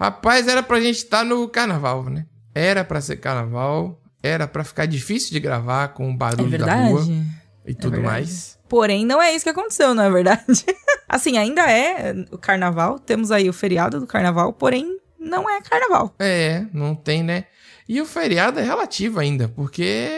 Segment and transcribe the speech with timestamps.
[0.00, 2.24] Rapaz, era pra gente estar no carnaval, né?
[2.54, 6.74] Era pra ser carnaval, era pra ficar difícil de gravar com o É barulho da
[6.86, 7.26] rua verdade.
[7.66, 8.06] e tudo verdade.
[8.14, 8.58] mais.
[8.68, 10.64] Porém, não é isso que aconteceu, não é verdade?
[11.08, 12.98] assim, ainda é o carnaval.
[12.98, 16.14] Temos aí o feriado do carnaval, porém, não é carnaval.
[16.18, 17.44] É, não tem, né?
[17.88, 20.08] E o feriado é relativo ainda, porque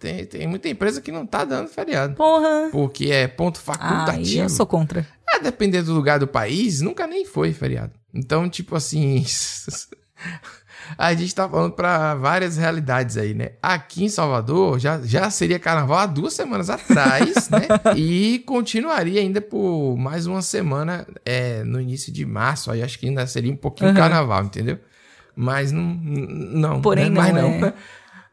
[0.00, 2.14] tem, tem muita empresa que não tá dando feriado.
[2.14, 2.68] Porra.
[2.72, 4.42] Porque é ponto facultativo.
[4.42, 5.06] eu sou contra.
[5.32, 7.92] A depender do lugar do país, nunca nem foi feriado.
[8.12, 9.24] Então, tipo assim.
[10.98, 13.52] a gente tá falando pra várias realidades aí, né?
[13.62, 17.68] Aqui em Salvador já, já seria carnaval há duas semanas atrás, né?
[17.96, 22.70] E continuaria ainda por mais uma semana é, no início de março.
[22.70, 23.96] Aí acho que ainda seria um pouquinho Uhum.
[23.96, 24.78] carnaval, entendeu?
[25.36, 25.82] Mas não.
[25.82, 27.32] não Porém, né?
[27.32, 27.74] não, Mais é.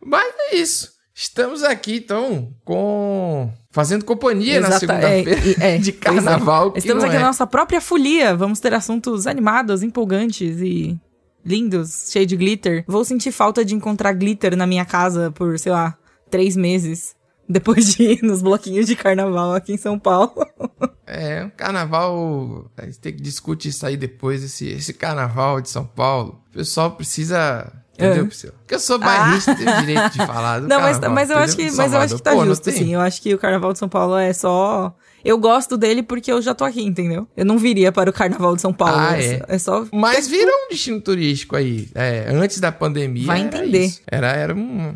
[0.03, 0.91] Mas é isso.
[1.13, 3.51] Estamos aqui, então, com.
[3.77, 5.93] Fazendo companhia na Exata- segunda-feira é, é, de é.
[5.93, 6.71] carnaval.
[6.71, 7.19] que Estamos aqui é.
[7.19, 8.35] na nossa própria folia.
[8.35, 10.99] Vamos ter assuntos animados, empolgantes e
[11.45, 12.83] lindos, cheio de glitter.
[12.87, 15.95] Vou sentir falta de encontrar glitter na minha casa por, sei lá,
[16.27, 17.15] três meses.
[17.47, 20.33] Depois de ir nos bloquinhos de carnaval aqui em São Paulo.
[21.09, 22.69] É, um carnaval.
[22.75, 26.41] A gente tem que discutir isso aí depois, esse, esse carnaval de São Paulo.
[26.49, 27.71] O pessoal precisa.
[27.97, 28.27] Entendeu, É.
[28.27, 28.53] Priscila?
[28.59, 31.37] Porque eu sou bairrista, tenho o direito de falar do Não, mas, carnaval, mas eu
[31.37, 32.93] acho que, mas eu acho que tá Pô, justo, assim.
[32.93, 34.95] Eu acho que o Carnaval de São Paulo é só.
[35.25, 37.27] Eu gosto dele porque eu já tô aqui, entendeu?
[37.35, 38.95] Eu não viria para o Carnaval de São Paulo.
[38.97, 39.25] Ah, é.
[39.25, 39.37] é.
[39.39, 39.87] só- é só.
[39.91, 41.89] Mas virou um destino turístico aí.
[41.95, 43.25] É, antes da pandemia.
[43.25, 43.85] Vai era entender.
[43.85, 44.01] isso.
[44.07, 44.95] Era, era um.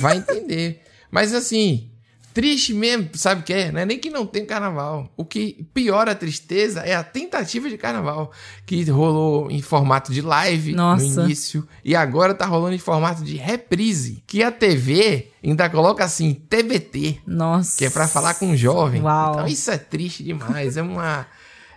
[0.00, 0.82] Vai entender.
[1.10, 1.88] Mas assim,
[2.34, 3.70] triste mesmo, sabe o que é?
[3.70, 5.08] Não é nem que não tem carnaval.
[5.16, 8.32] O que piora a tristeza é a tentativa de carnaval.
[8.66, 11.04] Que rolou em formato de live Nossa.
[11.04, 11.66] no início.
[11.84, 14.22] E agora tá rolando em formato de reprise.
[14.26, 17.20] Que a TV ainda coloca assim, TBT.
[17.24, 17.78] Nossa.
[17.78, 19.00] Que é pra falar com um jovem.
[19.00, 19.34] Uau.
[19.34, 20.76] Então isso é triste demais.
[20.76, 21.26] É uma.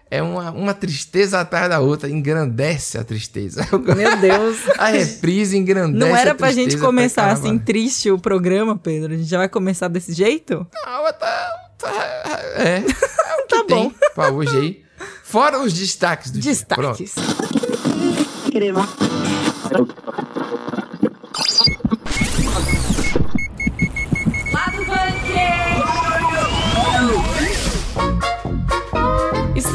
[0.09, 3.67] É uma, uma tristeza atrás da outra, engrandece a tristeza.
[3.95, 4.57] Meu Deus.
[4.79, 8.77] A reprise engrandece Não era a pra gente tristeza começar pra assim triste o programa,
[8.77, 9.13] Pedro.
[9.13, 10.65] A gente já vai começar desse jeito?
[10.73, 13.91] Não, mas tá, tá- é, é o que Tá tem bom.
[14.15, 14.83] pra hoje aí.
[15.23, 16.51] Fora os destaques do dia.
[16.51, 17.13] Destaques.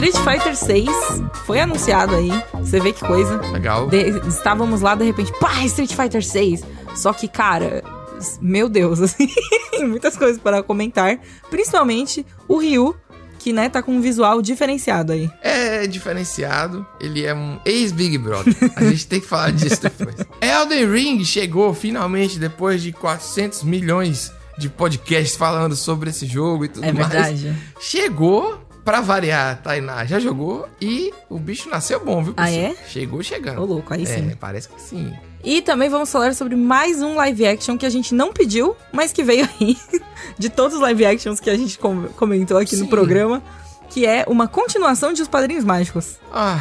[0.05, 0.89] Street Fighter 6
[1.47, 2.31] foi anunciado aí.
[2.55, 3.37] Você vê que coisa.
[3.53, 3.89] Legal.
[3.89, 6.63] De- estávamos lá, de repente, pá, Street Fighter 6.
[6.97, 7.83] Só que, cara,
[8.41, 9.29] meu Deus, assim,
[9.87, 11.19] muitas coisas para comentar.
[11.51, 12.97] Principalmente o Ryu,
[13.39, 15.31] que, né, tá com um visual diferenciado aí.
[15.41, 16.85] É diferenciado.
[17.01, 18.55] Ele é um ex-Big Brother.
[18.77, 20.17] A gente tem que falar disso depois.
[20.43, 26.69] Elden Ring chegou finalmente depois de 400 milhões de podcasts falando sobre esse jogo e
[26.69, 27.09] tudo É mais.
[27.09, 27.57] verdade.
[27.81, 32.35] Chegou, pra variar, Tainá já jogou e o bicho nasceu bom, viu?
[32.37, 32.75] Ah, é?
[32.89, 33.61] Chegou chegando.
[33.63, 34.31] Ô, louco, aí é, sim.
[34.39, 35.13] parece que sim.
[35.45, 39.13] E também vamos falar sobre mais um live action que a gente não pediu, mas
[39.13, 39.77] que veio aí
[40.39, 42.91] de todos os live actions que a gente com- comentou aqui no Sim.
[42.91, 43.43] programa,
[43.91, 46.17] que é uma continuação de Os Padrinhos Mágicos.
[46.33, 46.61] Ah,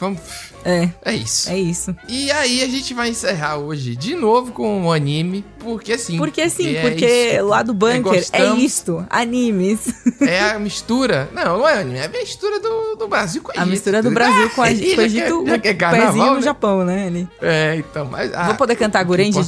[0.00, 0.20] vamos.
[0.64, 1.48] É, É isso.
[1.48, 1.96] é isso.
[2.08, 6.18] E aí a gente vai encerrar hoje de novo com o anime, porque sim.
[6.18, 7.06] Porque sim, é porque
[7.36, 7.46] isso.
[7.46, 9.80] lá do bunker é, isto, animes.
[10.20, 11.30] É a mistura.
[11.32, 13.70] Não, não é anime, é a mistura do, do Brasil com A Egito.
[13.70, 14.26] mistura do entendeu?
[14.26, 16.42] Brasil com, a, Ah, com o Egito, é- já é carnaval, pezinho no né?
[16.42, 17.26] Japão, né?
[17.40, 18.30] É, então, mas.
[18.34, 19.02] ah, Vou poder cantar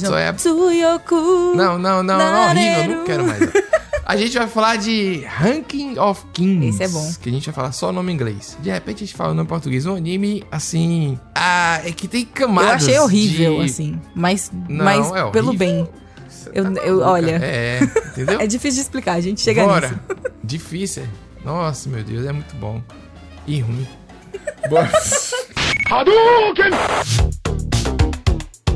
[0.07, 0.33] só é-.
[1.55, 3.03] Não, não, não, não, horrível, não Nareru.
[3.05, 3.39] quero mais.
[4.05, 6.67] A gente vai falar de Ranking of Kings.
[6.67, 7.13] Esse é bom.
[7.21, 8.57] Que a gente vai falar só o nome em inglês.
[8.59, 9.85] De repente a gente fala o nome em português.
[9.85, 11.17] Um anime, assim.
[11.33, 12.83] Ah, é que tem Eu camadas.
[12.83, 14.01] achei horrível, de- assim.
[14.13, 15.87] Mas, Não, mas é pelo bem.
[16.53, 17.39] Eu- tá eu- olha.
[17.41, 17.79] É,
[18.11, 18.39] entendeu?
[18.41, 19.87] É difícil de explicar, a gente chega Bora.
[19.89, 19.99] nisso.
[20.43, 21.03] Difícil.
[21.45, 22.81] Nossa, meu Deus, é muito bom.
[23.47, 23.87] E ruim.
[24.69, 24.91] Bora.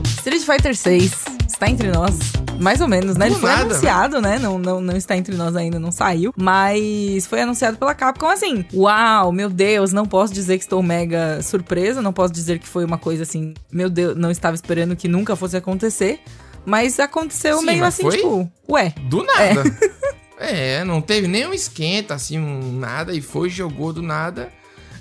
[0.05, 1.11] Street Fighter 6
[1.57, 2.18] está entre nós.
[2.59, 3.28] Mais ou menos, né?
[3.28, 4.40] Ele foi nada, anunciado, né?
[4.40, 6.34] Não, não, não está entre nós ainda, não saiu.
[6.35, 8.66] Mas foi anunciado pela Capcom assim.
[8.73, 12.01] Uau, meu Deus, não posso dizer que estou mega surpresa.
[12.01, 13.53] Não posso dizer que foi uma coisa assim.
[13.71, 16.19] Meu Deus, não estava esperando que nunca fosse acontecer.
[16.65, 18.18] Mas aconteceu Sim, meio mas assim, foi?
[18.18, 18.94] tipo, ué.
[19.09, 19.63] Do nada.
[20.39, 20.83] É.
[20.86, 24.51] não teve nenhum esquenta, assim, um nada, e foi, jogou do nada.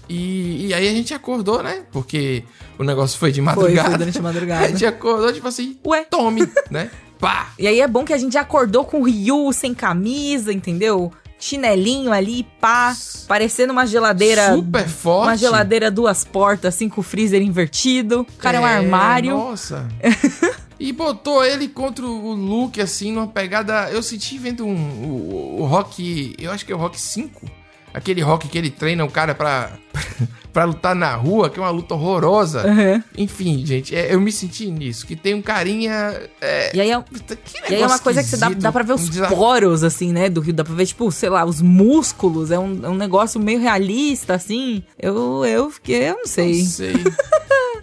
[0.08, 1.82] E, e aí a gente acordou, né?
[1.90, 2.44] Porque
[2.78, 3.88] o negócio foi de Foi, madrugada.
[3.90, 4.68] foi durante a A madrugada.
[4.68, 6.04] gente acordou, tipo assim, Ué.
[6.04, 6.90] tome, né?
[7.18, 7.52] Pá!
[7.58, 11.10] E aí é bom que a gente acordou com o Ryu sem camisa, entendeu?
[11.38, 12.94] Chinelinho ali, pá,
[13.28, 14.54] parecendo uma geladeira.
[14.54, 15.28] Super forte.
[15.28, 18.20] Uma geladeira duas portas, assim, com o freezer invertido.
[18.22, 19.36] O cara é, um É, armário.
[19.36, 19.86] Nossa.
[20.80, 23.90] e botou ele contra o Luke, assim, numa pegada.
[23.90, 26.34] Eu senti vendo um, o, o Rock.
[26.38, 27.46] Eu acho que é o Rock 5.
[27.96, 29.72] Aquele rock que ele treina o cara pra,
[30.52, 32.66] pra lutar na rua, que é uma luta horrorosa.
[32.66, 33.02] Uhum.
[33.16, 36.20] Enfim, gente, é, eu me senti nisso, que tem um carinha.
[36.40, 38.82] É, E aí é, que e aí é uma coisa que você dá, dá pra
[38.82, 39.36] ver um os desafio.
[39.36, 40.52] poros, assim, né, do rio.
[40.54, 42.50] Dá pra ver, tipo, sei lá, os músculos.
[42.50, 44.82] É um, é um negócio meio realista, assim.
[44.98, 46.58] Eu, eu fiquei, eu não sei.
[46.60, 46.94] Não sei.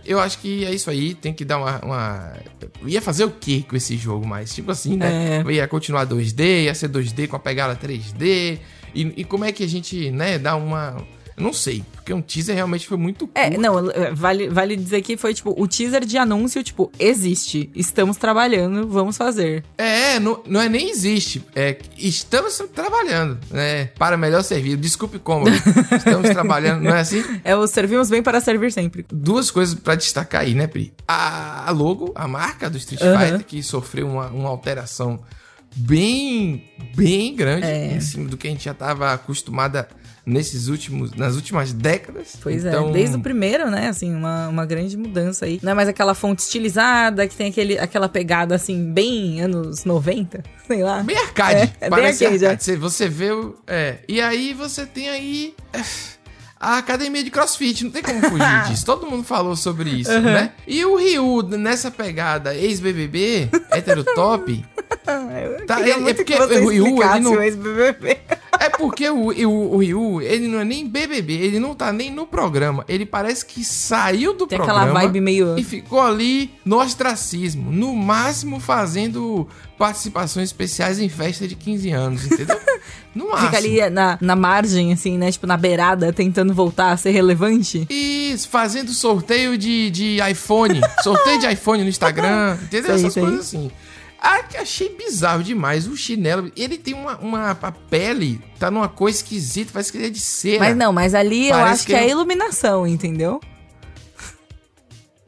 [0.05, 2.33] Eu acho que é isso aí, tem que dar uma, uma-
[2.85, 4.53] Ia fazer o que com esse jogo mais?
[4.53, 5.41] Tipo assim, né?
[5.47, 5.51] É.
[5.53, 8.59] Ia continuar 2D, ia ser 2D com a pegada 3D.
[8.93, 10.97] E, e como é que a gente, né, dá uma.
[11.35, 13.37] Eu não sei, porque um teaser realmente foi muito curto.
[13.37, 13.75] É, não,
[14.13, 19.17] vale, vale dizer que foi, tipo, o teaser de anúncio, tipo, existe, estamos trabalhando, vamos
[19.17, 19.63] fazer.
[19.75, 21.43] É, não, não é nem existe.
[21.55, 23.85] É, estamos trabalhando, né?
[23.97, 24.77] Para melhor servir.
[24.77, 25.47] Desculpe como.
[25.95, 27.23] Estamos trabalhando, não é assim?
[27.43, 29.03] É o servimos bem para servir sempre.
[29.09, 30.93] Duas coisas pra destacar aí, né, Pri?
[31.07, 33.19] A, a logo, a marca do Street Aham.
[33.19, 35.19] Fighter, que sofreu uma, uma alteração
[35.75, 36.63] bem,
[36.95, 37.95] bem grande É.
[37.95, 39.87] em cima do que a gente já tava acostumada
[40.25, 42.37] nesses últimos, nas últimas décadas.
[42.41, 45.59] Pois Então, é, desde o primeiro, né, assim, uma, uma grande mudança aí.
[45.61, 50.41] Não é mais aquela fonte estilizada, que tem aquele, aquela pegada, assim, bem anos 90,
[50.65, 51.03] sei lá.
[51.03, 51.59] Bem arcade.
[51.59, 52.63] É, é bem parece arcade, arcade.
[52.63, 53.55] Você, você vê o.
[53.67, 53.97] É.
[54.07, 55.53] E aí você tem aí.
[56.63, 58.85] A academia de crossfit, não tem como fugir disso.
[58.85, 60.51] Todo mundo falou sobre isso, né?
[60.67, 64.63] E o Ryu, nessa pegada ex-BBB, heterotop,
[65.05, 68.17] Eu Tá, é- é porque o Ryu, não- ex-BBB.
[68.59, 72.09] É porque o, o, o Ryu, ele não é nem BBB, ele não tá nem
[72.11, 72.85] no programa.
[72.87, 74.83] Ele parece que saiu do Tem programa.
[74.83, 75.57] aquela vibe meio...
[75.57, 77.71] E ficou ali no ostracismo.
[77.71, 79.47] No máximo fazendo
[79.77, 82.59] participações especiais em festa de 15 anos, entendeu?
[83.15, 83.45] No máximo.
[83.45, 87.85] Fica ali na, na margem, assim, né, tipo, na beirada, tentando voltar a ser relevante.
[87.87, 90.81] Isso, fazendo sorteio de, de iPhone.
[91.03, 92.89] sorteio de iPhone no Instagram, entendeu?
[92.97, 93.23] Sei, Essas sei.
[93.23, 93.71] coisas assim.
[94.19, 95.85] Ah, que achei bizarro demais.
[95.85, 97.51] O chinelo, ele tem uma, uma.
[97.51, 100.59] A pele tá numa cor esquisita, parece que ele é de cera.
[100.61, 103.39] Mas não, mas ali eu Parece acho que, que é ele- iluminação, entendeu?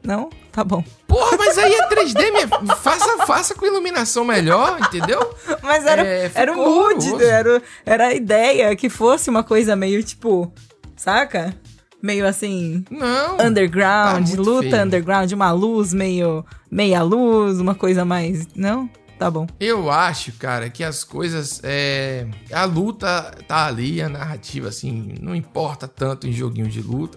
[0.02, 0.28] Não?
[0.50, 0.82] Tá bom.
[1.18, 2.76] Porra, mas aí é 3D, minha.
[2.76, 5.34] Faça, faça com iluminação melhor, entendeu?
[5.62, 7.24] Mas era, É, era o mood, horroroso.
[7.24, 10.52] era, era a ideia que fosse uma coisa meio tipo,
[10.96, 11.54] saca?
[12.02, 13.38] Meio assim, Não.
[13.40, 14.82] underground, tá luta feio.
[14.84, 18.46] underground, uma luz meio meia luz, uma coisa mais.
[18.54, 18.88] Não?
[19.18, 19.46] Tá bom.
[19.58, 21.58] Eu acho, cara, que as coisas.
[21.64, 22.26] É...
[22.52, 27.16] A luta tá ali, a narrativa, assim, não importa tanto em joguinho de luta.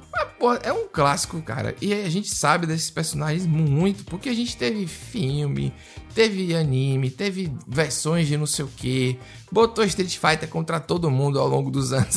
[0.64, 1.76] É um clássico, cara.
[1.82, 5.74] E a gente sabe desses personagens muito, porque a gente teve filme,
[6.16, 9.20] teve anime, teve versões de não sei o que.
[9.52, 12.16] Botou Street Fighter contra todo mundo ao longo dos anos.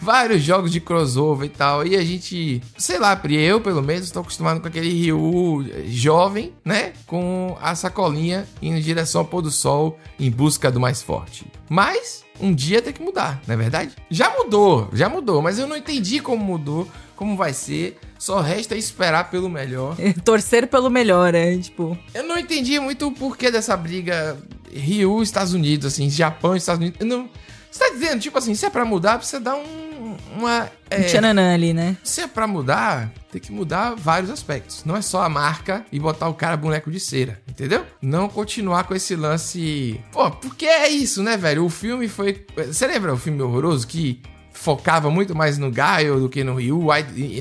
[0.00, 1.86] Vários jogos de crossover e tal.
[1.86, 6.92] E a gente, sei lá, eu pelo menos tô acostumado com aquele Ryu jovem, né?
[7.06, 11.46] Com a sacolinha indo em direção ao pôr do sol em busca do mais forte.
[11.68, 13.92] Mas um dia tem que mudar, não é verdade?
[14.10, 17.98] Já mudou, já mudou, mas eu não entendi como mudou, como vai ser.
[18.18, 19.96] Só resta esperar pelo melhor.
[20.24, 21.96] Torcer pelo melhor, é tipo.
[22.12, 24.36] Eu não entendi muito o porquê dessa briga
[24.72, 27.00] Rio, Estados Unidos, assim, Japão, Estados Unidos.
[27.00, 27.28] Eu não.
[27.70, 29.87] Você tá dizendo, tipo assim, se é pra mudar, precisa dar um.
[30.36, 30.68] Uma.
[30.90, 31.96] É, Um tchananã ali, né?
[32.02, 34.84] se é pra mudar, tem que mudar vários aspectos.
[34.84, 37.84] Não é só a marca e botar o cara boneco de cera, entendeu?
[38.00, 40.00] Não continuar com esse lance.
[40.12, 41.64] Pô, porque é isso, né, velho?
[41.64, 42.44] O filme foi.
[42.66, 44.20] Você lembra o filme horroroso que
[44.52, 46.80] focava muito mais no Gaio do que no Ryu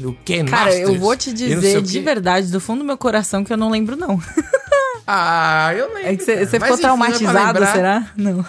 [0.02, 0.90] no Ken Cara, Masters?
[0.90, 3.69] eu vou te não dizer de verdade, do fundo do meu coração, que eu não
[3.69, 4.22] lembro, não.
[5.10, 6.10] Ah, eu lembro.
[6.12, 7.74] É que você ficou enfim, não é traumatizado, lembrar.
[7.74, 8.12] será?
[8.18, 8.46] Não.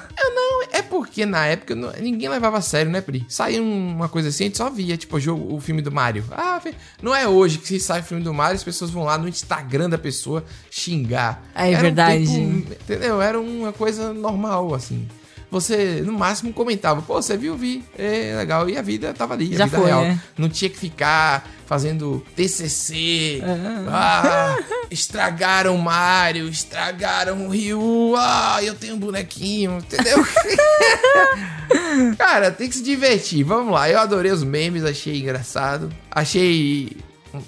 [0.79, 3.25] É porque na época não- ninguém levava a sério, né, Pri?
[3.29, 6.25] Saiu uma coisa assim, a gente só via, tipo, o, jogo, o filme do Mario.
[6.31, 6.61] Ah,
[7.03, 9.29] não é hoje que se sai o filme do Mario, as pessoas vão lá no
[9.29, 11.43] Instagram da pessoa xingar.
[11.55, 12.27] É um verdade.
[12.27, 13.21] tempo, entendeu?
[13.21, 15.07] Era uma coisa normal, assim.
[15.51, 18.69] Você, no máximo, comentava, pô, você viu, vi, é legal.
[18.69, 20.03] E a vida tava ali, a Já vida foi, real.
[20.03, 20.19] é.
[20.37, 23.43] Não tinha que ficar fazendo TCC.
[23.89, 24.57] Ah,
[24.91, 28.15] estragaram o Mario, estragaram o Ryu.
[28.17, 30.19] Ah, eu tenho um bonequinho, entendeu?
[32.19, 33.43] Cara, tem que se divertir.
[33.45, 35.91] Vamos lá, eu adorei os memes, achei engraçado.
[36.11, 36.97] Achei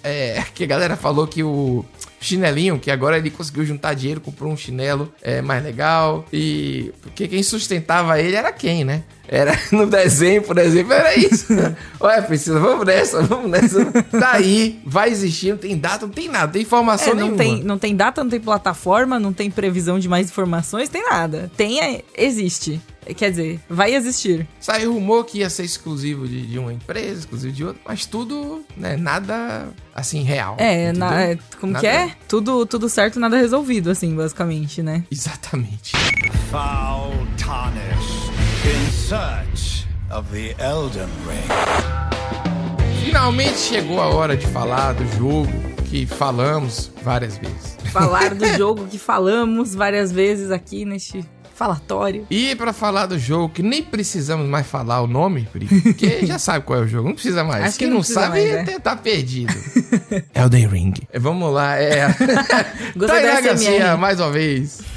[0.02, 1.84] é, que a galera falou que o
[2.20, 6.26] chinelinho, que agora ele conseguiu juntar dinheiro, comprou um chinelo é, mais legal.
[6.32, 9.02] E porque quem sustentava ele era quem, né?
[9.26, 11.46] Era no desenho, por exemplo, era isso.
[12.00, 13.84] Olha, Priscila, vamos nessa, vamos nessa.
[14.10, 17.22] Tá aí, vai existir, não tem data, não tem nada, não tem informação É, não,
[17.22, 17.38] nenhuma.
[17.38, 21.50] tem, não tem data, não tem plataforma, não tem previsão de mais informações, tem nada.
[21.56, 22.80] Tem, é, existe.
[23.16, 24.46] Quer dizer, vai existir.
[24.60, 28.62] Saiu rumor que ia ser exclusivo de, de uma empresa, exclusivo de outra, mas tudo,
[28.76, 30.56] né, nada assim real.
[30.58, 32.14] É, na- é, como que Nada- é?
[32.28, 35.04] Tudo, tudo certo, nada resolvido, assim, basicamente, né?
[35.10, 35.92] Exatamente.
[36.50, 38.30] Foul tarnish
[38.64, 43.00] in search of the Elden Ring.
[43.04, 45.48] Finalmente chegou a hora de falar do jogo
[45.88, 47.76] que falamos várias vezes.
[47.92, 51.24] Falar do jogo que falamos várias vezes aqui neste
[51.60, 52.26] falatório.
[52.30, 56.64] E para falar do jogo, que nem precisamos mais falar o nome, porque já sabe
[56.64, 57.64] qual é o jogo, não precisa mais.
[57.64, 58.78] Acho Quem não, não sabe mais, né?
[58.78, 59.52] tá perdido.
[60.34, 60.94] Elden Ring.
[61.14, 62.06] Vamos lá, é.
[62.96, 64.80] Gostei da Garcia, mais uma vez.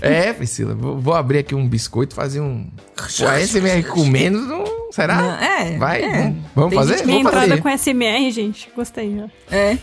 [0.00, 2.66] É, Priscila, vou, abrir aqui um biscoito, fazer um.
[2.98, 5.16] O SMR comendo, não, será?
[5.16, 5.76] Não, é.
[5.76, 6.22] Vai, é.
[6.22, 7.04] vamos, vamos fazer?
[7.04, 9.54] Minha vamos entrada com SMR, gente, gostei já.
[9.54, 9.76] É.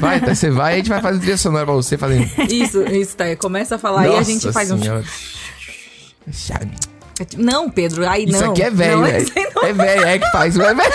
[0.00, 2.28] Vai, tá, você vai e a gente vai fazer trilha sonora pra você fazendo.
[2.50, 3.36] Isso, isso, tá.
[3.36, 5.00] Começa a falar Nossa e a gente faz senhora.
[5.00, 5.45] um.
[7.36, 8.34] Não, Pedro, aí não.
[8.34, 9.26] Isso aqui é velho, velho.
[9.62, 10.58] É velho, é que faz.
[10.58, 10.92] É velho.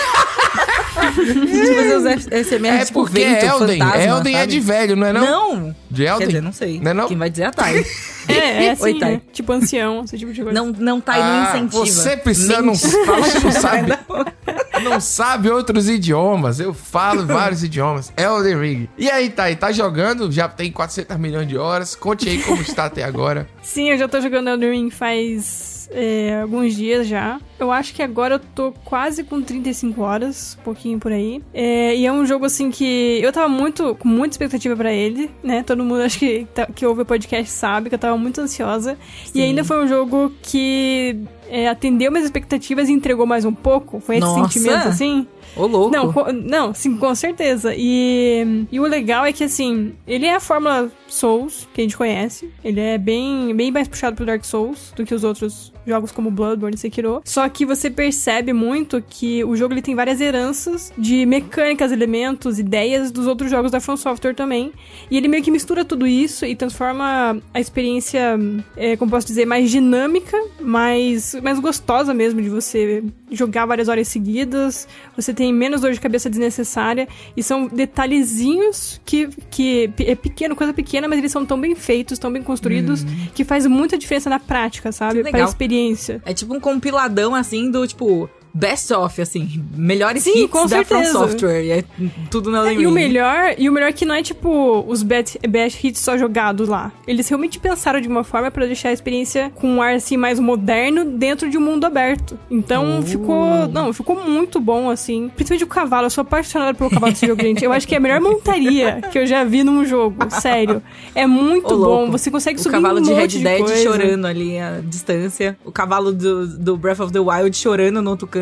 [1.02, 5.24] fazer SMR é tipo porque vento, Elden, fantasma, Elden é de velho, não é não?
[5.24, 5.76] Não.
[5.90, 6.18] De Elden?
[6.18, 6.80] Quer dizer, não sei.
[6.80, 7.08] Não é não?
[7.08, 7.86] Quem vai dizer é a Thay.
[8.28, 9.12] É, é assim, Oi, Thay.
[9.14, 9.20] Né?
[9.32, 10.58] Tipo ancião, esse tipo de coisa.
[10.58, 11.86] Não, não Thay ah, não incentiva.
[11.86, 13.92] Você precisa, não, fala, não sabe.
[14.82, 16.60] não sabe outros idiomas.
[16.60, 18.12] Eu falo vários idiomas.
[18.16, 18.88] Elden Ring.
[18.98, 20.30] E aí, Thay, tá jogando?
[20.30, 21.94] Já tem 400 milhões de horas.
[21.94, 23.48] Conte aí como está até agora.
[23.62, 27.40] Sim, eu já tô jogando Elden Ring faz é, alguns dias já.
[27.58, 31.42] Eu acho que agora eu tô quase com 35 horas, um pouquinho por aí.
[31.52, 35.30] É, e é um jogo assim que eu tava muito com muita expectativa para ele,
[35.42, 35.62] né?
[35.62, 38.96] Todo mundo acho que, tá, que ouve o podcast sabe que eu tava muito ansiosa.
[39.24, 39.38] Sim.
[39.38, 41.16] E ainda foi um jogo que
[41.48, 44.00] é, atendeu minhas expectativas e entregou mais um pouco.
[44.00, 44.52] Foi esse Nossa.
[44.52, 45.26] sentimento assim.
[45.56, 45.90] Ô, louco.
[45.90, 47.74] Não, com, não, sim, com certeza.
[47.76, 51.96] E, e o legal é que, assim, ele é a fórmula Souls, que a gente
[51.96, 52.50] conhece.
[52.64, 56.30] Ele é bem, bem mais puxado pro Dark Souls do que os outros jogos como
[56.30, 57.20] Bloodborne e Sekiro.
[57.24, 62.58] Só que você percebe muito que o jogo ele tem várias heranças de mecânicas, elementos,
[62.58, 64.72] ideias dos outros jogos da From Software também.
[65.10, 68.38] E ele meio que mistura tudo isso e transforma a experiência,
[68.76, 74.08] é, como posso dizer, mais dinâmica, mais, mais gostosa mesmo de você jogar várias horas
[74.08, 74.86] seguidas.
[75.16, 77.08] Você tem menos dor de cabeça desnecessária.
[77.34, 82.18] E são detalhezinhos que, que é pequeno, coisa pequena, mas eles são tão bem feitos,
[82.18, 83.06] tão bem construídos, hum.
[83.34, 85.22] que faz muita diferença na prática, sabe?
[85.22, 86.20] Pra experiência.
[86.26, 91.04] É tipo um compiladão, assim, do tipo best of, assim, melhores Sim, hits da From
[91.04, 91.62] Software.
[91.62, 91.84] E é
[92.30, 95.02] tudo na é, E o melhor, e o melhor é que não é tipo os
[95.02, 96.92] best, best hits só jogados lá.
[97.06, 100.38] Eles realmente pensaram de uma forma para deixar a experiência com um ar assim mais
[100.38, 102.38] moderno dentro de um mundo aberto.
[102.50, 103.02] Então uh.
[103.02, 105.30] ficou, não, ficou muito bom assim.
[105.34, 107.64] Principalmente o cavalo, eu sou apaixonada pelo cavalo desse jogo, gente.
[107.64, 110.82] Eu acho que é a melhor montaria que eu já vi num jogo, sério.
[111.14, 114.80] É muito bom, você consegue o subir cavalo um de Red Dead chorando ali à
[114.84, 118.41] distância, o cavalo do, do Breath of the Wild chorando no tucano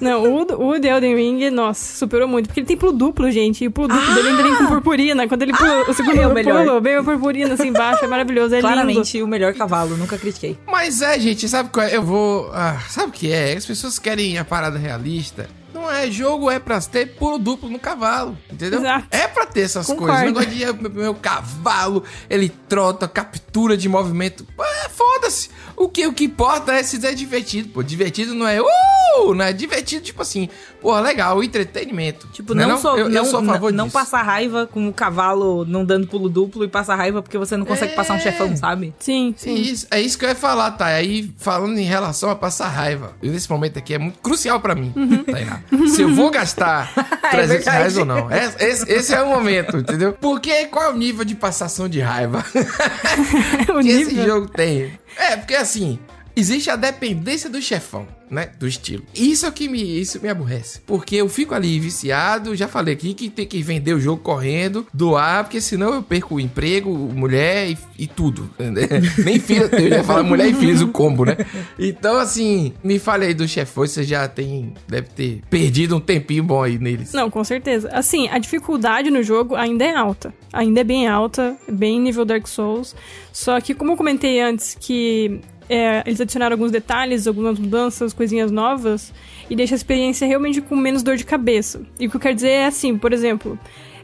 [0.00, 2.46] Não, o, o The Elden Ring, nossa, superou muito.
[2.46, 3.64] Porque ele tem pulo duplo, gente.
[3.64, 4.14] E o pulo duplo ah!
[4.14, 5.28] dele ainda vem com purpurina.
[5.28, 5.90] Quando ele pula, ah!
[5.90, 6.64] o segundo é o melhor.
[6.64, 8.04] pulo, vem a purpurina assim embaixo.
[8.04, 9.26] É maravilhoso, é Claramente lindo.
[9.26, 10.58] o melhor cavalo, nunca critiquei.
[10.66, 11.96] Mas é, gente, sabe qual é?
[11.96, 12.50] Eu vou...
[12.52, 13.52] Ah, sabe o que é?
[13.54, 15.48] As pessoas querem a parada realista.
[15.72, 18.80] Não é, jogo é pra ter pulo duplo no cavalo, entendeu?
[18.80, 19.06] Exato.
[19.10, 20.12] É pra ter essas Concordo.
[20.12, 20.22] coisas.
[20.22, 24.46] O negócio de meu, meu cavalo, ele trota, captura de movimento.
[24.60, 25.48] É, foda-se.
[25.80, 27.82] O que, o que importa é se é divertido, pô.
[27.82, 30.46] Divertido não é, uh, não é divertido, tipo assim,
[30.80, 32.28] pô, legal, entretenimento.
[32.32, 34.88] Tipo, não, não, sou, eu, não, eu sou a favor não, não passar raiva com
[34.88, 37.96] o cavalo não dando pulo duplo e passar raiva porque você não consegue é...
[37.96, 38.94] passar um chefão, sabe?
[38.98, 39.54] Sim, sim.
[39.54, 40.86] Isso, é isso que eu ia falar, tá?
[40.86, 44.92] Aí, falando em relação a passar raiva, nesse momento aqui é muito crucial pra mim,
[44.96, 45.24] uhum.
[45.24, 46.92] tá Se eu vou gastar
[47.30, 48.28] 300 é reais ou não.
[48.30, 50.12] Esse, esse, é o momento, entendeu?
[50.12, 54.00] Porque qual é o nível de passação de raiva que nível?
[54.02, 54.92] esse jogo tem?
[55.16, 55.98] É, porque assim,
[56.36, 59.02] existe a dependência do chefão né, do estilo.
[59.14, 63.12] Isso é que me, isso me aborrece, porque eu fico ali viciado, já falei aqui
[63.12, 67.70] que tem que vender o jogo correndo, doar, porque senão eu perco o emprego, mulher
[67.70, 68.48] e, e tudo.
[69.24, 71.36] Nem filho, eu já falo mulher e filhos, o combo, né?
[71.78, 76.44] Então, assim, me fale aí do chefão, você já tem, deve ter perdido um tempinho
[76.44, 77.12] bom aí neles.
[77.12, 77.90] Não, com certeza.
[77.92, 82.46] Assim, a dificuldade no jogo ainda é alta, ainda é bem alta, bem nível Dark
[82.46, 82.94] Souls,
[83.32, 88.50] só que como eu comentei antes que é, eles adicionaram alguns detalhes, algumas mudanças, coisinhas
[88.50, 89.14] novas,
[89.48, 91.80] e deixa a experiência realmente com menos dor de cabeça.
[91.98, 93.56] E o que eu quero dizer é assim, por exemplo,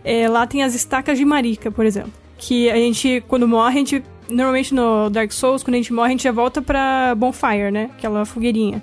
[0.05, 2.13] é, lá tem as estacas de marica, por exemplo.
[2.39, 4.03] Que a gente, quando morre, a gente.
[4.29, 7.91] Normalmente no Dark Souls, quando a gente morre, a gente já volta pra Bonfire, né?
[7.97, 8.83] Aquela fogueirinha.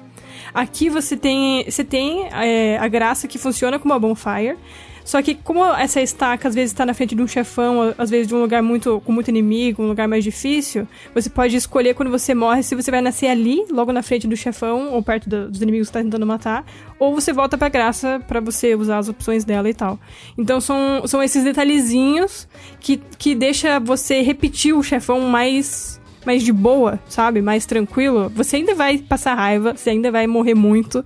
[0.54, 4.58] Aqui você tem, você tem é, a graça que funciona como uma Bonfire.
[5.04, 8.28] Só que como essa estaca às vezes está na frente de um chefão, às vezes
[8.28, 12.10] de um lugar muito com muito inimigo, um lugar mais difícil, você pode escolher quando
[12.10, 15.50] você morre se você vai nascer ali, logo na frente do chefão ou perto do,
[15.50, 16.66] dos inimigos que está tentando matar,
[16.98, 20.00] ou você volta para graça para você usar as opções dela e tal.
[20.38, 22.48] Então são, são esses detalhezinhos
[22.80, 27.42] que que deixa você repetir o chefão mais mais de boa, sabe?
[27.42, 31.04] Mais tranquilo, você ainda vai passar raiva, você ainda vai morrer muito,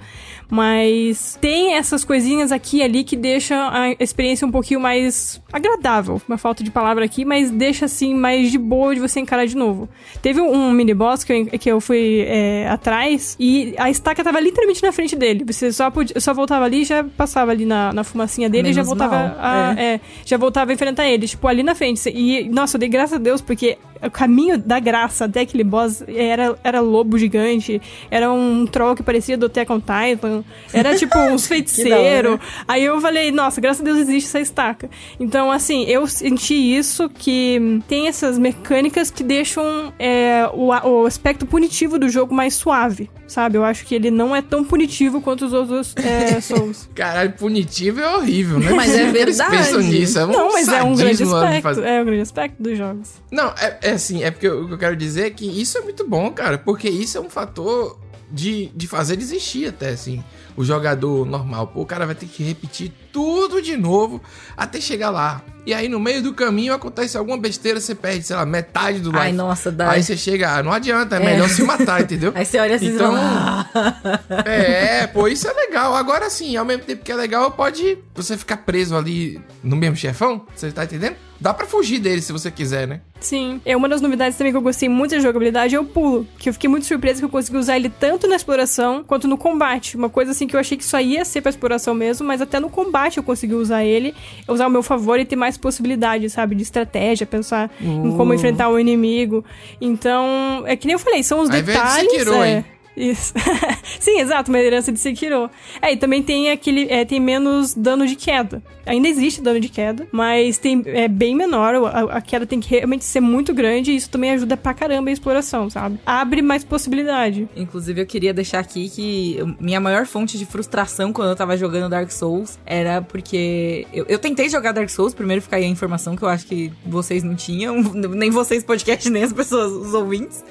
[0.49, 6.21] mas tem essas coisinhas aqui e ali que deixam a experiência um pouquinho mais agradável.
[6.27, 9.55] Uma falta de palavra aqui, mas deixa assim mais de boa de você encarar de
[9.55, 9.89] novo.
[10.21, 14.39] Teve um mini boss que eu, que eu fui é, atrás e a estaca tava
[14.39, 15.43] literalmente na frente dele.
[15.45, 18.77] Você só, podia, só voltava ali e já passava ali na, na fumacinha dele Menos
[18.77, 19.93] e já voltava a, é.
[19.95, 22.09] É, já voltava a enfrentar ele, tipo, ali na frente.
[22.09, 26.03] E, nossa, eu dei graças a Deus, porque o caminho da graça até aquele boss
[26.07, 31.17] era, era lobo gigante, era um troll que parecia do Attack on Titan, era tipo
[31.31, 32.39] uns feiticeiros.
[32.67, 34.89] Aí eu falei, nossa, graças a Deus existe essa estaca.
[35.19, 41.45] Então, assim, eu senti isso, que tem essas mecânicas que deixam é, o, o aspecto
[41.45, 43.57] punitivo do jogo mais suave, sabe?
[43.57, 46.89] Eu acho que ele não é tão punitivo quanto os outros é, Souls.
[46.93, 48.71] Caralho, punitivo é horrível, né?
[48.71, 49.17] Mas é verdade.
[49.17, 51.83] Eles pensam nisso, é um Não, mas é um grande aspecto.
[51.83, 53.13] É um grande aspecto dos jogos.
[53.31, 55.81] Não, é, é assim, é porque o que eu quero dizer é que isso é
[55.81, 60.23] muito bom, cara, porque isso é um fator de, de fazer desistir até, assim,
[60.55, 61.67] o jogador normal.
[61.67, 64.21] Pô, o cara vai ter que repetir tudo de novo
[64.55, 65.41] até chegar lá.
[65.65, 69.09] E aí, no meio do caminho, acontece alguma besteira, você perde, sei lá, metade do
[69.09, 69.21] life.
[69.21, 69.91] Ai, nossa, dá.
[69.91, 71.25] Aí você chega, ah, não adianta, é, é.
[71.25, 72.31] melhor se matar, entendeu?
[72.35, 75.93] aí você olha assim então, e É, pô, isso é legal.
[75.95, 79.95] Agora sim, ao mesmo tempo que é legal, pode você ficar preso ali no mesmo
[79.95, 81.15] chefão, você tá entendendo?
[81.39, 83.01] Dá pra fugir dele se você quiser, né?
[83.19, 83.61] Sim.
[83.65, 86.27] É uma das novidades também que eu gostei muito da jogabilidade é o pulo.
[86.37, 89.37] Que eu fiquei muito surpresa que eu consegui usar ele tanto na exploração quanto no
[89.37, 89.95] combate.
[89.95, 92.59] Uma coisa assim que eu achei que só ia ser pra exploração mesmo, mas até
[92.59, 94.13] no combate eu consegui usar ele,
[94.47, 96.55] usar o meu favor e ter mais possibilidades, sabe?
[96.55, 98.07] De estratégia, pensar uh.
[98.07, 98.35] em como uh.
[98.35, 99.43] enfrentar o inimigo.
[99.79, 102.11] Então, é que nem eu falei, são os Aí detalhes.
[102.11, 102.63] Sekiro, é...
[102.97, 103.31] Isso.
[103.99, 105.49] Sim, exato, uma herança de Sekiro.
[105.79, 106.87] É, e também tem aquele.
[106.89, 108.61] É, tem menos dano de queda.
[108.87, 111.75] Ainda existe dano de queda, mas tem, é bem menor.
[111.75, 115.09] A, a, queda tem que realmente ser muito grande e isso também ajuda pra caramba
[115.09, 115.99] a exploração, sabe?
[116.05, 117.47] Abre mais possibilidade.
[117.55, 121.89] Inclusive, eu queria deixar aqui que minha maior fonte de frustração quando eu tava jogando
[121.89, 126.15] Dark Souls era porque eu, eu tentei jogar Dark Souls, primeiro fica aí a informação
[126.15, 130.43] que eu acho que vocês não tinham, nem vocês podcast, nem as pessoas, os ouvintes.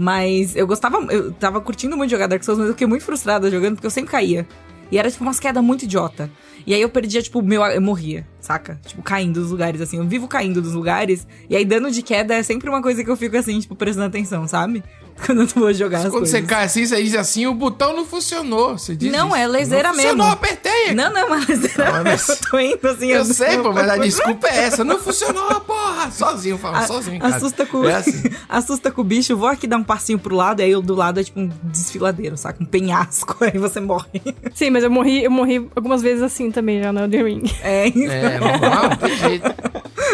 [0.00, 3.50] Mas eu gostava, eu tava curtindo muito jogar Dark Souls, mas eu fiquei muito frustrada
[3.50, 4.46] jogando porque eu sempre caía.
[4.92, 6.30] E era tipo umas quedas muito idiota.
[6.64, 8.78] E aí eu perdia, tipo, meu, eu morria, saca?
[8.86, 9.96] Tipo, caindo dos lugares, assim.
[9.96, 11.26] Eu vivo caindo dos lugares.
[11.50, 14.06] E aí dano de queda é sempre uma coisa que eu fico assim, tipo, prestando
[14.06, 14.84] atenção, sabe?
[15.24, 16.30] quando eu vou jogar Quando coisas.
[16.30, 18.78] você cai assim, você diz assim, o botão não funcionou.
[18.78, 19.36] Você diz Não, isso.
[19.36, 20.10] é leseira não mesmo.
[20.10, 20.94] Funcionou, apertei.
[20.94, 22.28] Não, não, mas leseira não, mas...
[22.28, 23.08] eu tô indo assim.
[23.08, 24.84] Eu, eu sei, pô, mas a desculpa é essa.
[24.84, 26.10] Não funcionou, porra.
[26.10, 27.36] Sozinho, fala, sozinho, cara.
[27.36, 28.30] Assusta com, é assim.
[28.48, 31.20] assusta com o bicho, vou aqui dar um passinho pro lado, aí eu do lado
[31.20, 32.62] é tipo um desfiladeiro, saca?
[32.62, 34.22] Um penhasco, aí você morre.
[34.54, 37.42] Sim, mas eu morri, eu morri algumas vezes assim também já no Elden Ring.
[37.62, 38.12] É, isso.
[38.12, 39.54] É, normal, tem jeito.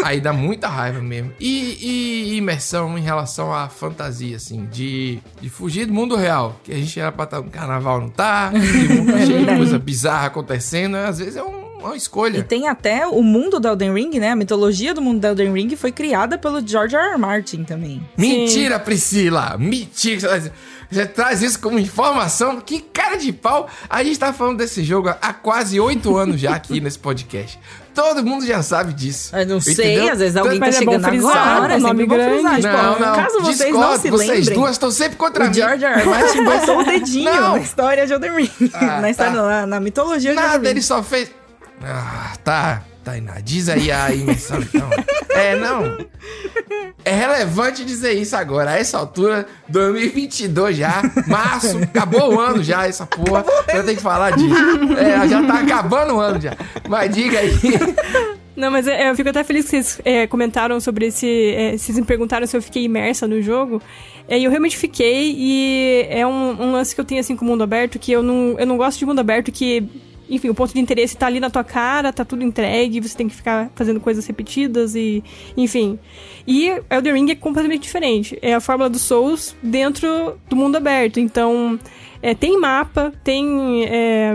[0.03, 1.31] Aí dá muita raiva mesmo.
[1.39, 4.94] E, e, imersão em relação à fantasia, assim, de,
[5.41, 6.59] de fugir do mundo real.
[6.63, 8.51] Que a gente era pra estar no carnaval, não tá?
[8.53, 10.95] E o mundo tá cheio de coisa bizarra acontecendo.
[10.95, 12.39] Às vezes é um uma escolha.
[12.39, 14.31] E tem até o mundo do Elden Ring, né?
[14.31, 17.11] A mitologia do mundo do Elden Ring foi criada pelo George R.
[17.11, 17.17] R.
[17.17, 18.01] Martin também.
[18.17, 18.83] Mentira, Sim.
[18.83, 19.57] Priscila!
[19.57, 20.51] Mentira!
[20.89, 22.61] Você traz isso como informação?
[22.61, 23.67] Que cara de pau!
[23.89, 27.59] A gente tá falando desse jogo há quase oito anos já aqui nesse podcast.
[27.93, 29.33] Todo mundo já sabe disso.
[29.33, 29.75] Eu não entendeu?
[29.75, 32.33] sei, às vezes alguém tá Mas tá é chegando frisar, agora, é nome grande.
[32.33, 35.45] Frisar, tipo, não, não, caso vocês discordo, não se lembrem, vocês duas estão sempre contra
[35.45, 35.53] o mim.
[35.53, 36.01] George R.
[36.01, 36.05] R.
[36.09, 37.53] Martin botou o dedinho não.
[37.53, 38.51] na história de Elden Ring.
[38.73, 39.41] Ah, na, história, tá.
[39.43, 40.65] na, na mitologia Nada, de Elden Ring.
[40.65, 41.31] Nada, ele só fez...
[41.81, 42.83] Ah, tá.
[43.05, 44.89] Tainá, diz aí a imersão então.
[45.29, 45.95] é, não.
[47.05, 48.71] É relevante dizer isso agora.
[48.71, 53.45] A essa altura, 2022 já, março, acabou o ano já, essa porra.
[53.71, 54.55] Eu tenho que falar disso.
[54.97, 56.57] É, já tá acabando o ano já.
[56.89, 57.51] Mas diga aí.
[58.55, 61.27] Não, mas é, eu fico até feliz que vocês é, comentaram sobre esse.
[61.27, 63.81] É, vocês me perguntaram se eu fiquei imersa no jogo.
[64.27, 67.47] É, eu realmente fiquei, e é um, um, lance que eu tenho assim com o
[67.47, 69.87] mundo aberto, que eu não, eu não gosto de mundo aberto que
[70.29, 73.27] enfim, o ponto de interesse tá ali na tua cara, tá tudo entregue, você tem
[73.27, 75.23] que ficar fazendo coisas repetidas e,
[75.55, 75.99] enfim.
[76.47, 78.37] E Elden Ring é completamente diferente.
[78.41, 81.19] É a fórmula do Souls dentro do mundo aberto.
[81.19, 81.79] Então,
[82.21, 83.85] é, tem mapa, tem.
[83.85, 84.33] É,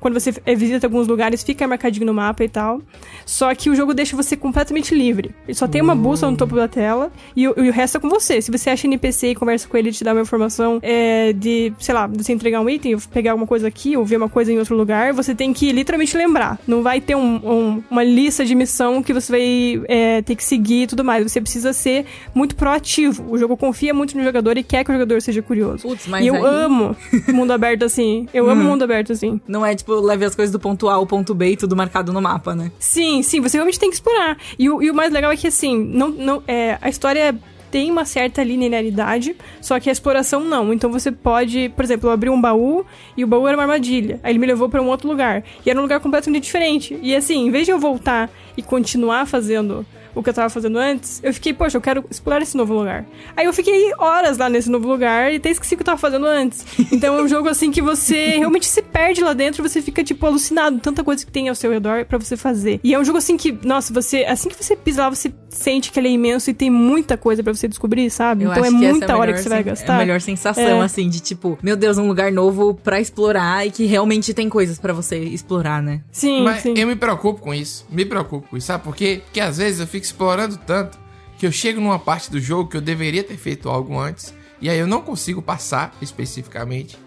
[0.00, 2.80] quando você é, visita alguns lugares, fica marcadinho no mapa e tal.
[3.24, 5.34] Só que o jogo deixa você completamente livre.
[5.46, 8.08] Ele só tem uma bússola no topo da tela e, e, o resto é com
[8.08, 8.40] você.
[8.40, 11.72] Se você acha NPC e conversa com ele e te dá uma informação é, de,
[11.78, 14.58] sei lá, você entregar um item, pegar alguma coisa aqui ou ver uma coisa em
[14.58, 16.58] outro lugar, você tem que literalmente lembrar.
[16.66, 20.44] Não vai ter um, um, uma lista de missão que você vai é, ter que
[20.44, 21.30] seguir e tudo mais.
[21.30, 23.24] Você precisa ser muito proativo.
[23.30, 25.82] O jogo confia muito no jogador e quer que o jogador seja curioso.
[25.86, 26.42] Putz, mas e eu aí...
[26.44, 26.96] amo
[27.32, 28.26] mundo aberto assim.
[28.32, 28.50] Eu hum.
[28.50, 29.40] amo mundo aberto assim.
[29.46, 32.12] Não é tipo, leve as coisas do ponto A ao ponto B e tudo marcado
[32.12, 32.70] no mapa, né?
[32.78, 34.36] Sim, sim, você realmente tem que explorar.
[34.58, 37.34] E o, e o mais legal é que assim, não, não, é, a história
[37.70, 40.72] tem uma certa linearidade, só que a exploração não.
[40.72, 42.84] Então você pode, por exemplo, eu abri um baú
[43.16, 44.20] e o baú era uma armadilha.
[44.22, 45.42] Aí ele me levou para um outro lugar.
[45.64, 46.98] E era um lugar completamente diferente.
[47.02, 49.84] E assim, em vez de eu voltar e continuar fazendo
[50.18, 53.06] o que eu tava fazendo antes, eu fiquei, poxa, eu quero explorar esse novo lugar.
[53.36, 55.98] Aí eu fiquei horas lá nesse novo lugar e até esqueci o que eu tava
[55.98, 56.66] fazendo antes.
[56.98, 60.26] Então é um jogo assim que você realmente se perde lá dentro, você fica, tipo,
[60.26, 62.80] alucinado, tanta coisa que tem ao seu redor para você fazer.
[62.82, 65.90] E é um jogo assim que, nossa, você, assim que você pisa lá, você sente
[65.90, 68.44] que ele é imenso e tem muita coisa para você descobrir, sabe?
[68.44, 69.92] Eu então é muita a hora que você vai gastar.
[69.94, 70.84] É a melhor sensação, É.
[70.84, 74.78] assim, de tipo, meu Deus, um lugar novo pra explorar e que realmente tem coisas
[74.78, 76.00] pra você explorar, né?
[76.12, 76.74] Sim, Mas sim.
[76.76, 77.84] eu me preocupo com isso.
[77.90, 78.66] Me preocupo com isso.
[78.68, 79.20] Sabe por quê?
[79.24, 80.98] Porque às vezes eu fico explorando tanto
[81.38, 84.34] que eu chego numa parte do jogo que eu deveria ter feito algo antes.
[84.60, 86.98] E aí eu não consigo passar especificamente.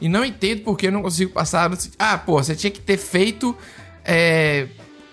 [0.00, 1.70] E não entendo por que eu não consigo passar.
[1.98, 3.54] Ah, pô, você tinha que ter feito
[4.04, 4.68] é,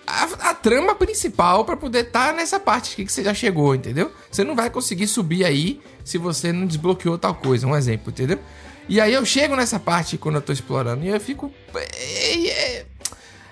[0.08, 4.10] a, a trama principal pra poder estar nessa parte aqui que você já chegou, entendeu?
[4.30, 7.66] Você não vai conseguir subir aí se você não desbloqueou tal coisa.
[7.66, 8.38] Um exemplo, entendeu?
[8.88, 11.52] E aí eu chego nessa parte quando eu tô explorando e eu fico.
[11.74, 12.86] é, é,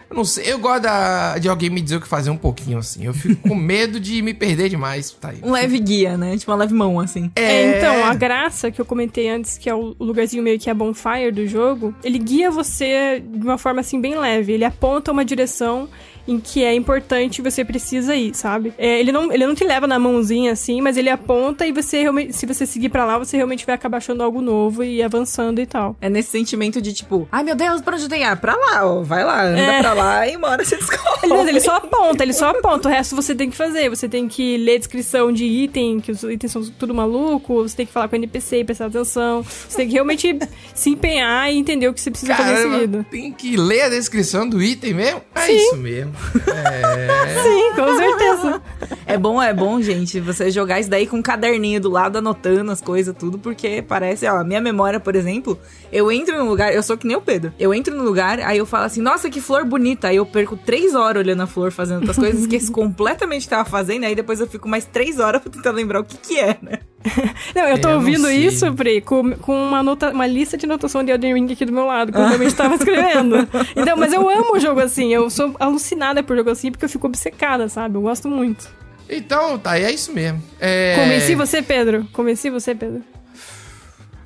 [0.09, 2.79] eu não sei, eu gosto da- de alguém me dizer o que fazer um pouquinho
[2.79, 3.05] assim.
[3.05, 5.11] Eu fico com medo de me perder demais.
[5.11, 5.41] Tá aí.
[5.43, 6.37] Um leve guia, né?
[6.39, 7.31] Tipo uma leve mão, assim.
[7.35, 10.75] É, então, a graça que eu comentei antes, que é o lugarzinho meio que a
[10.75, 14.53] bonfire do jogo, ele guia você de uma forma assim bem leve.
[14.53, 15.89] Ele aponta uma direção
[16.27, 18.73] em que é importante e você precisa ir, sabe?
[18.79, 22.01] É, ele, não, ele não te leva na mãozinha assim, mas ele aponta e você
[22.03, 25.61] realmente, se você seguir pra lá, você realmente vai acabar achando algo novo e avançando
[25.61, 25.97] e tal.
[26.01, 28.25] É nesse sentimento de tipo, ai meu Deus, pra onde tem?
[28.25, 29.03] Ah, pra lá, ó.
[29.03, 29.81] Vai lá, anda É.
[29.81, 31.07] pra lá e uma hora você descobre.
[31.23, 32.89] Ele, mas ele só aponta, ele só aponta.
[32.89, 33.89] O resto você tem que fazer.
[33.89, 37.63] Você tem que ler a descrição de item, que os itens são tudo maluco.
[37.63, 39.43] Você tem que falar com o NPC e prestar atenção.
[39.43, 40.37] Você tem que realmente
[40.75, 43.07] se empenhar e entender o que você precisa fazer em Caramba, seguida.
[43.11, 45.23] tem que ler a descrição do item mesmo?
[45.35, 46.13] É isso mesmo.
[46.47, 47.43] É.
[47.43, 48.63] Sim, com certeza.
[49.07, 52.73] É bom, é bom, gente, você jogar isso daí com um caderninho do lado, anotando
[52.73, 55.59] as coisas, tudo, porque parece, ó, a minha memória, por exemplo,
[55.93, 57.53] eu entro num lugar, eu sou que nem o Pedro.
[57.59, 60.09] Eu entro no lugar, aí eu falo assim, nossa, que flor bonita.
[60.09, 63.51] Aí eu perco três horas olhando a flor, fazendo outras coisas, esqueço completamente o que
[63.51, 66.39] tava fazendo, aí depois eu fico mais três horas pra tentar lembrar o que que
[66.39, 66.81] é, né?
[67.55, 70.65] Não, eu tô Eu não ouvindo isso, Pri, com, com uma, nota, uma lista de
[70.67, 73.49] anotação de Elden Ring aqui do meu lado, que eu realmente tava escrevendo.
[73.75, 75.13] Então, mas eu amo o jogo assim.
[75.13, 77.97] Eu sou alucinada por jogo assim, porque eu fico obcecada, sabe?
[77.97, 78.69] Eu gosto muito.
[79.09, 80.43] Então, tá é isso mesmo.
[80.61, 80.97] É...
[80.97, 82.07] Convenci você, Pedro?
[82.13, 83.03] Convenci você, Pedro?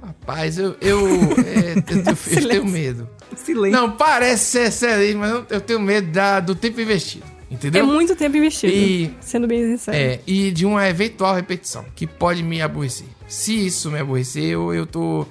[0.03, 0.77] Rapaz, eu.
[0.81, 0.99] Eu,
[1.45, 3.09] é, eu, eu- eu tenho medo.
[3.37, 3.79] Silêncio.
[3.81, 7.25] Não, parece ser excelente, mas eu, eu tenho medo da- do tempo investido.
[7.51, 7.83] Entendeu?
[7.83, 9.97] É muito tempo investido, E- sendo bem sincero.
[9.97, 13.07] É, e de uma eventual repetição, que pode me aborrecer.
[13.27, 15.27] Se isso me aborrecer, eu, eu tô.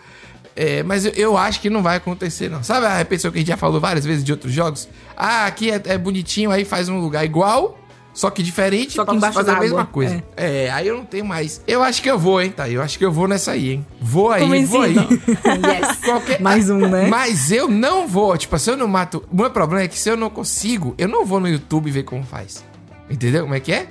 [0.56, 2.62] É, mas eu, eu acho que não vai acontecer, não.
[2.62, 4.90] Sabe a repetição que a gente já falou várias vezes de outros jogos?
[5.16, 7.79] Ah, aqui é, é bonitinho, aí faz um lugar igual,
[8.14, 10.24] só que diferente, Só que pra fazer a mesma coisa.
[10.36, 10.70] É.
[10.72, 11.62] aí eu não tenho mais.
[11.68, 12.68] Eu acho que eu vou, hein, tá?
[12.70, 13.86] Eu acho que eu vou nessa aí, hein?
[14.02, 14.96] Vou aí, vou aí.
[15.00, 15.98] Yes.
[16.04, 17.08] Qualquer- Mais um, né?
[17.08, 19.24] Mas eu não vou, tipo, se eu não mato.
[19.32, 22.04] O meu problema é que se eu não consigo, eu não vou no YouTube ver
[22.04, 22.64] como faz.
[23.10, 23.88] Entendeu como é que é?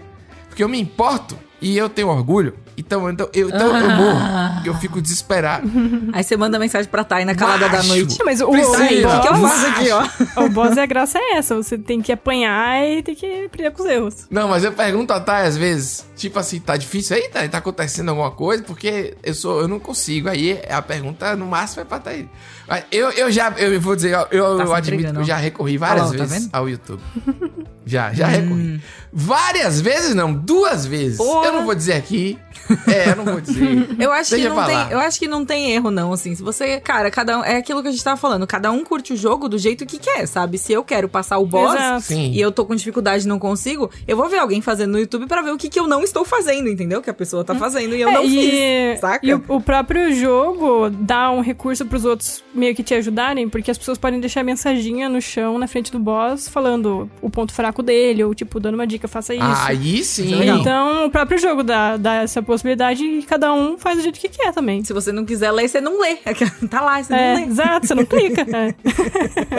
[0.49, 2.55] Porque eu me importo e eu tenho orgulho.
[2.77, 4.55] Então, então, eu, então eu morro.
[4.55, 5.69] Porque eu fico desesperado.
[6.13, 7.89] Aí você manda mensagem pra Thay na calada da Macho.
[7.89, 8.19] noite.
[8.25, 8.79] Mas o, o, Precisa.
[9.09, 10.45] o O que eu boss, faço aqui, ó?
[10.45, 11.57] o boss é a graça é essa.
[11.57, 14.27] Você tem que apanhar e tem que aprender com os erros.
[14.31, 17.29] Não, mas eu pergunto a Thay às vezes, tipo assim, tá difícil aí?
[17.29, 18.63] Tá, tá acontecendo alguma coisa?
[18.63, 20.29] Porque eu sou, eu não consigo.
[20.29, 22.29] Aí a pergunta no máximo é pra Thay.
[22.69, 25.37] Mas eu, eu já, eu vou dizer, eu, eu Tá se admito que eu já
[25.37, 26.55] recorri várias Olha lá, tá vezes vendo?
[26.55, 27.03] ao YouTube.
[27.89, 28.83] Já, já recorri.
[29.11, 31.17] Várias vezes não, duas vezes.
[31.17, 31.47] Porra.
[31.47, 32.39] Eu não vou dizer aqui.
[32.89, 33.89] É, eu não vou dizer.
[33.99, 36.35] Eu acho, que não tem, eu acho que não tem erro, não, assim.
[36.35, 36.81] Se você.
[36.81, 37.45] Cara, cada um.
[37.45, 38.47] É aquilo que a gente tava falando.
[38.47, 40.59] Cada um curte o jogo do jeito que quer, sabe?
[40.59, 44.17] Se eu quero passar o boss e eu tô com dificuldade e não consigo, eu
[44.17, 46.69] vou ver alguém fazendo no YouTube pra ver o que, que eu não estou fazendo,
[46.69, 47.03] entendeu?
[47.03, 49.01] Que a pessoa tá fazendo e eu É, não e, fiz.
[49.01, 49.27] Saca?
[49.27, 53.71] E o, o próprio jogo dá um recurso pros outros meio que te ajudarem, porque
[53.71, 57.83] as pessoas podem deixar mensaginha no chão, na frente do boss, falando o ponto fraco
[57.83, 59.45] dele, ou tipo, dando uma dica, faça isso.
[59.45, 60.49] Aí sim.
[60.49, 64.29] Então, o próprio jogo dá, dá essa possibilidade e cada um faz do jeito que
[64.29, 64.83] quer também.
[64.83, 66.17] Se você não quiser ler, você não lê.
[66.69, 67.47] Tá lá, você É, não lê.
[67.51, 68.43] exato, você não clica.
[68.43, 68.75] É.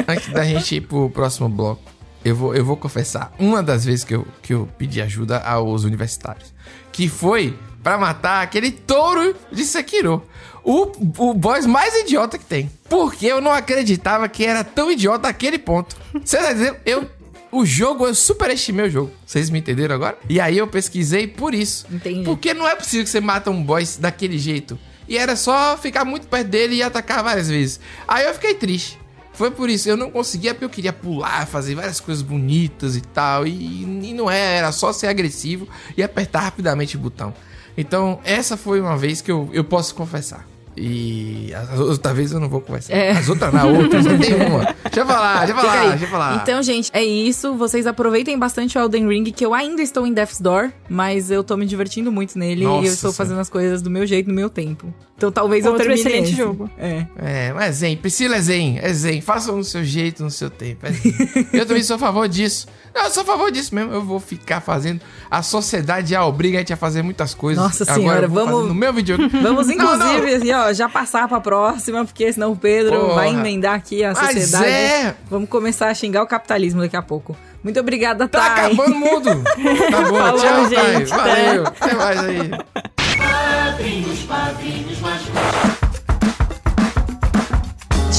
[0.11, 1.81] Antes da gente ir pro próximo bloco,
[2.25, 5.83] eu vou, eu vou confessar uma das vezes que eu, que eu pedi ajuda aos
[5.83, 6.53] universitários.
[6.91, 10.21] Que foi pra matar aquele touro de Sekiro.
[10.63, 10.91] O,
[11.29, 12.69] o boss mais idiota que tem.
[12.89, 15.95] Porque eu não acreditava que era tão idiota aquele ponto.
[16.23, 16.77] Você tá dizendo?
[16.85, 17.09] Eu.
[17.51, 19.11] O jogo, eu superestimei o jogo.
[19.25, 20.17] Vocês me entenderam agora?
[20.29, 21.85] E aí eu pesquisei por isso.
[21.91, 22.23] Entendi.
[22.23, 24.77] Porque não é possível que você mata um boss daquele jeito.
[25.07, 27.79] E era só ficar muito perto dele e atacar várias vezes.
[28.07, 28.99] Aí eu fiquei triste.
[29.33, 33.01] Foi por isso, eu não conseguia porque eu queria pular, fazer várias coisas bonitas e
[33.01, 33.47] tal.
[33.47, 37.33] E, e não é, era só ser agressivo e apertar rapidamente o botão.
[37.77, 40.45] Então, essa foi uma vez que eu, eu posso confessar.
[40.77, 42.93] E as outras vezes eu não vou conversar.
[42.93, 43.11] É.
[43.11, 44.63] As outras na outra, só tem uma.
[44.83, 46.41] Deixa eu falar, deixa eu falar, deixa eu falar.
[46.41, 47.53] Então, gente, é isso.
[47.55, 51.43] Vocês aproveitem bastante o Elden Ring, que eu ainda estou em Death's Door, mas eu
[51.43, 54.29] tô me divertindo muito nele Nossa e eu estou fazendo as coisas do meu jeito,
[54.29, 54.93] no meu tempo.
[55.17, 56.37] Então talvez eu Outro termine excelente esse.
[56.37, 56.69] jogo.
[56.77, 57.05] É.
[57.17, 57.97] É, mas é zen.
[57.97, 58.79] Priscila é zen.
[58.81, 59.19] É zen.
[59.19, 60.85] Façam no seu jeito, no seu tempo.
[60.85, 61.13] É zen.
[61.51, 62.67] eu também sou a favor disso.
[62.95, 63.91] Não, eu sou a favor disso mesmo.
[63.91, 65.01] Eu vou ficar fazendo.
[65.29, 67.61] A sociedade já obriga a gente a fazer muitas coisas.
[67.61, 69.17] Nossa Agora senhora, eu vamos- No meu vídeo.
[69.41, 70.37] Vamos, Não, inclusive, não.
[70.37, 73.15] assim, ó, já passar pra próxima, porque senão o Pedro Porra.
[73.15, 74.65] vai emendar aqui a Mas sociedade.
[74.65, 75.15] é.
[75.29, 77.35] Vamos começar a xingar o capitalismo daqui a pouco.
[77.63, 78.65] Muito obrigada, Tá Thay.
[78.67, 79.29] acabando o mundo.
[79.91, 80.95] Tá bom, Falou, tchau, Thay.
[80.95, 81.09] gente.
[81.09, 81.67] Valeu.
[81.67, 82.51] Até mais aí.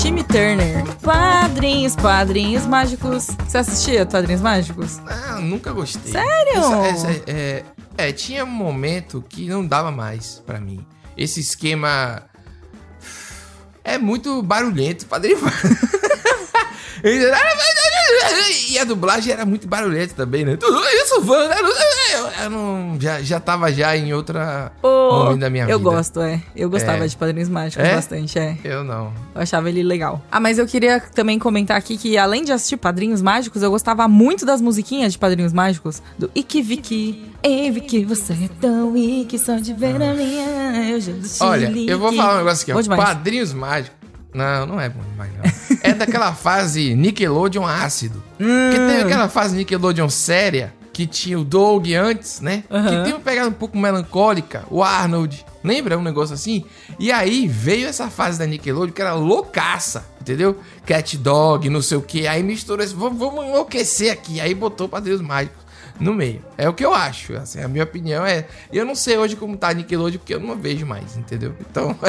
[0.02, 0.84] Time Turner.
[1.02, 3.28] Padrinhos, padrinhos mágicos.
[3.46, 4.98] Você assistia Padrinhos Mágicos?
[5.06, 6.12] Ah, nunca gostei.
[6.12, 6.58] Sério?
[6.58, 7.64] Essa- essa- é,
[7.98, 10.84] é, tinha um momento que não dava mais pra mim.
[11.16, 12.22] Esse esquema
[13.84, 15.38] é muito barulhento, padrinho.
[18.70, 20.56] E a dublagem era muito barulhenta também, né?
[20.56, 21.56] Tudo isso, fã, né?
[22.12, 25.90] Eu, eu não, já, já tava já em outra momento da minha eu vida.
[25.90, 26.40] gosto, é.
[26.54, 27.08] Eu gostava É.
[27.08, 27.94] de Padrinhos Mágicos É?
[27.94, 28.56] bastante, é.
[28.64, 29.12] Eu não.
[29.34, 30.22] Eu achava ele legal.
[30.30, 34.06] Ah, mas eu queria também comentar aqui que, além de assistir Padrinhos Mágicos, eu gostava
[34.08, 36.02] muito das musiquinhas de Padrinhos Mágicos.
[36.18, 37.30] Do Iki Viki.
[37.42, 40.90] Ei, Viki, você é tão Iki, só de ver a minha.
[40.90, 42.96] Eu já Olha, eu vou falar um negócio aqui, ó.
[42.96, 43.98] Padrinhos mágicos.
[44.32, 45.69] Não, não é bom demais, não.
[46.00, 48.22] Daquela fase Nickelodeon ácido.
[48.36, 48.86] Porque Hum.
[48.88, 52.64] teve aquela fase Nickelodeon séria, que tinha o Doug antes, né?
[52.70, 52.88] Aham.
[52.88, 55.46] Que tem uma pegada um pouco melancólica, o Arnold.
[55.62, 56.64] Lembra um negócio assim?
[56.98, 60.58] E aí veio essa fase da Nickelodeon que era loucaça, entendeu?
[60.86, 62.26] Cat Dog, não sei o que.
[62.26, 62.94] Aí misturou esse.
[62.94, 64.40] Vamos, enlouquecer aqui.
[64.40, 65.59] Aí botou Padrinhos Mágicos
[66.00, 66.42] no meio.
[66.56, 67.34] É o que eu acho.
[67.34, 68.46] Assim, a minha opinião é.
[68.72, 71.54] Eu não sei hoje como tá a Nickelodeon, porque eu não vejo mais, entendeu?
[71.60, 71.96] Então.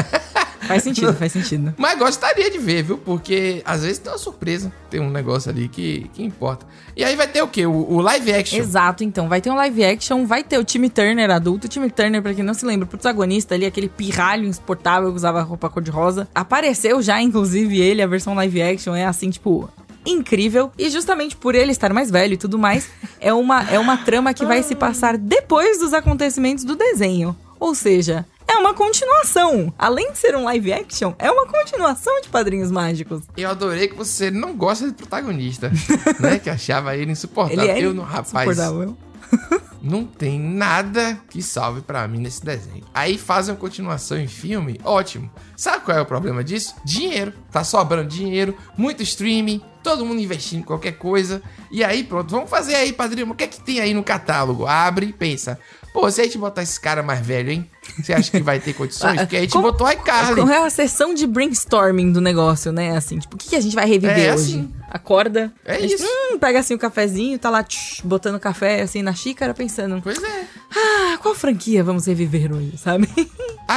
[0.61, 1.73] Faz sentido, faz sentido.
[1.77, 2.97] Mas gostaria de ver, viu?
[2.97, 4.71] Porque às vezes tem uma surpresa.
[4.89, 6.65] Tem um negócio ali que, que importa.
[6.95, 7.65] E aí vai ter o quê?
[7.65, 8.59] O, o live action.
[8.59, 9.27] Exato, então.
[9.27, 11.65] Vai ter um live action, vai ter o Timmy Turner adulto.
[11.65, 15.15] O Timmy Turner, pra quem não se lembra, o protagonista ali, aquele pirralho insuportável que
[15.15, 16.27] usava roupa cor-de-rosa.
[16.33, 18.95] Apareceu já, inclusive, ele, a versão live action.
[18.95, 19.69] É assim, tipo.
[20.05, 20.71] Incrível.
[20.77, 24.33] E justamente por ele estar mais velho e tudo mais, é uma, é uma trama
[24.33, 27.35] que vai se passar depois dos acontecimentos do desenho.
[27.59, 29.73] Ou seja, é uma continuação.
[29.77, 33.21] Além de ser um live action, é uma continuação de Padrinhos Mágicos.
[33.37, 35.71] Eu adorei que você não gosta do protagonista,
[36.19, 36.39] né?
[36.39, 37.63] Que achava ele insuportável.
[37.63, 38.97] Ele é eu, não, rapaz, insuportável.
[39.81, 42.83] não tem nada que salve pra mim nesse desenho.
[42.93, 45.31] Aí fazem uma continuação em filme, ótimo.
[45.55, 46.75] Sabe qual é o problema disso?
[46.83, 47.33] Dinheiro.
[47.51, 51.41] Tá sobrando dinheiro, muito streaming, todo mundo investindo em qualquer coisa.
[51.69, 53.29] E aí, pronto, vamos fazer aí, padrinho.
[53.31, 54.65] O que é que tem aí no catálogo?
[54.67, 55.59] Abre e pensa.
[55.93, 57.69] Pô, se a gente botar esse cara mais velho, hein?
[58.01, 59.19] Você acha que vai ter condições?
[59.21, 60.35] Porque a gente Como- botou a iCarly.
[60.35, 62.95] Qual é a sessão de brainstorming do negócio, né?
[62.95, 64.53] Assim, tipo, o que, que a gente vai reviver É, hoje?
[64.53, 64.73] assim.
[64.89, 65.51] Acorda.
[65.65, 66.05] É gente, isso.
[66.05, 70.21] Hum, pega assim o cafezinho, tá lá tch, botando café assim na xícara, pensando, Pois
[70.23, 70.45] é.
[70.75, 73.09] Ah, qual franquia vamos reviver hoje, sabe?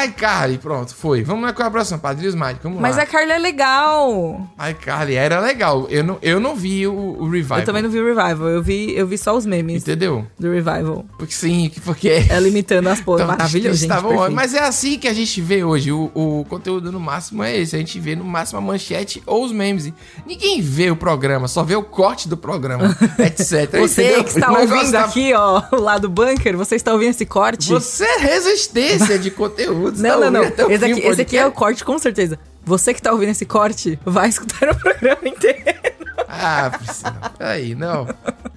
[0.06, 1.22] iCarly, pronto, foi.
[1.22, 3.02] Vamos lá com a próxima, Padrinhos Mágicos, vamos Mas lá.
[3.02, 4.48] a Carla é legal.
[4.70, 5.86] iCarly era legal.
[5.88, 7.60] Eu não, eu não vi o, o revival.
[7.60, 10.26] Eu também não vi o revival, eu vi, eu vi só os memes Entendeu?
[10.38, 11.04] do revival.
[11.16, 12.24] Porque sim, porque...
[12.28, 13.24] Ela imitando as poses.
[13.24, 13.90] Então, Maravilhoso, gente.
[13.90, 14.30] estavam.
[14.30, 15.92] Mas é assim que a gente vê hoje.
[15.92, 17.76] O, o conteúdo no máximo é esse.
[17.76, 19.92] A gente vê no máximo a manchete ou os memes.
[20.26, 23.70] Ninguém vê o programa, só vê o corte do programa, etc.
[23.78, 24.24] Você entendeu?
[24.24, 27.68] que está ouvindo tá- aqui, ó, lá do bunker, você está ouvindo esse corte?
[27.70, 30.00] Você é resistência de conteúdos.
[30.00, 30.70] Não, tá não, não.
[30.70, 32.38] Esse aqui, esse aqui é o corte, com certeza.
[32.64, 35.64] Você que tá ouvindo esse corte, vai escutar o programa inteiro.
[36.28, 37.32] Ah, Priscila.
[37.38, 38.06] Aí, não.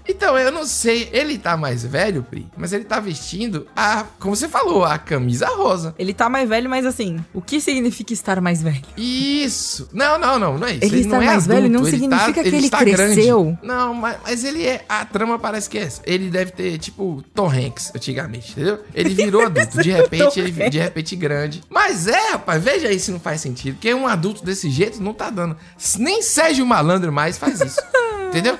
[0.07, 1.09] Então, eu não sei.
[1.11, 5.47] Ele tá mais velho, Pri, mas ele tá vestindo a, como você falou, a camisa
[5.47, 5.93] rosa.
[5.97, 8.81] Ele tá mais velho, mas assim, o que significa estar mais velho?
[8.95, 9.89] Isso!
[9.93, 10.85] Não, não, não, não é isso.
[10.85, 13.43] Ele não estar é mais adulto, velho não ele significa tá, que ele está cresceu.
[13.43, 13.59] Grande.
[13.63, 14.85] Não, mas, mas ele é.
[14.87, 16.01] A trama parece que é essa.
[16.05, 18.79] Ele deve ter, tipo, Tom Hanks antigamente, entendeu?
[18.93, 19.81] Ele virou adulto.
[19.81, 21.63] De repente, Tom ele de repente grande.
[21.69, 23.75] Mas é, rapaz, veja aí se não faz sentido.
[23.75, 25.57] Porque um adulto desse jeito não tá dando.
[25.97, 27.79] Nem Sérgio Malandro mais faz isso.
[28.27, 28.57] Entendeu?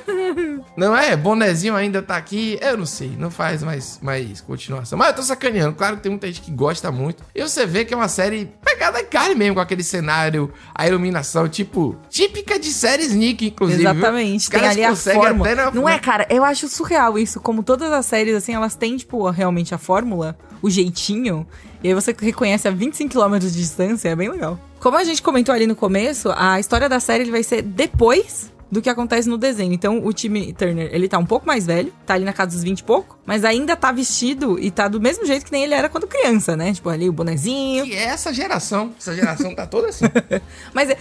[0.75, 1.15] Não é?
[1.15, 2.57] Bonezinho ainda tá aqui.
[2.61, 3.11] Eu não sei.
[3.17, 4.97] Não faz mais, mais continuação.
[4.97, 5.75] Mas eu tô sacaneando.
[5.75, 7.23] Claro que tem muita gente que gosta muito.
[7.35, 10.87] E você vê que é uma série pegada em carne mesmo, com aquele cenário, a
[10.87, 13.81] iluminação, tipo, típica de séries Nick, inclusive.
[13.81, 15.55] Exatamente, tem ali a fórmula.
[15.55, 16.25] na- Não é, cara?
[16.29, 17.39] Eu acho surreal isso.
[17.39, 21.45] Como todas as séries, assim, elas têm, tipo, realmente a fórmula, o jeitinho.
[21.83, 24.59] E aí você reconhece a 25 km de distância, é bem legal.
[24.79, 28.81] Como a gente comentou ali no começo, a história da série vai ser depois do
[28.81, 29.73] que acontece no desenho.
[29.73, 32.63] Então, o time Turner, ele tá um pouco mais velho, tá ali na casa dos
[32.63, 35.73] 20 e pouco, mas ainda tá vestido e tá do mesmo jeito que nem ele
[35.73, 36.73] era quando criança, né?
[36.73, 37.85] Tipo, ali o bonezinho.
[37.85, 38.93] Que é essa geração.
[38.99, 40.05] Essa geração tá toda assim.
[40.73, 40.97] Mas é,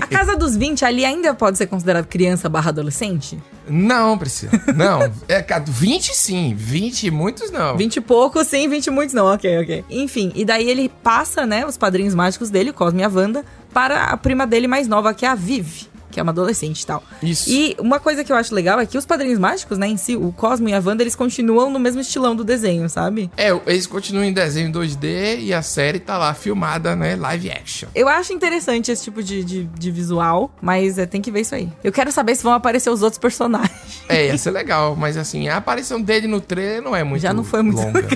[0.00, 3.38] a casa dos 20 ali ainda pode ser considerado criança barra adolescente?
[3.68, 4.52] Não, Priscila.
[4.74, 5.12] Não.
[5.28, 6.54] É, cara, 20 sim.
[6.56, 7.76] 20 muitos não.
[7.76, 9.84] 20 e pouco, sim, 20 e muitos não, ok, ok.
[9.90, 14.04] Enfim, e daí ele passa, né, os padrinhos mágicos dele, Cosme e a Wanda, para
[14.04, 17.02] a prima dele mais nova, que é a Viv, que é uma adolescente e tal.
[17.22, 17.48] Isso.
[17.48, 20.16] E uma coisa que eu acho legal é que os padrinhos mágicos, né, em si,
[20.16, 23.30] o Cosmo e a Wanda, eles continuam no mesmo estilão do desenho, sabe?
[23.36, 27.14] É, eles continuam em desenho 2D e a série tá lá filmada, né?
[27.14, 27.88] Live action.
[27.94, 31.54] Eu acho interessante esse tipo de, de, de visual, mas é, tem que ver isso
[31.54, 31.68] aí.
[31.84, 34.02] Eu quero saber se vão aparecer os outros personagens.
[34.08, 37.32] É, ia ser legal, mas assim, a aparição dele no trailer não é muito Já
[37.32, 38.00] não foi muito longa.
[38.02, 38.08] né?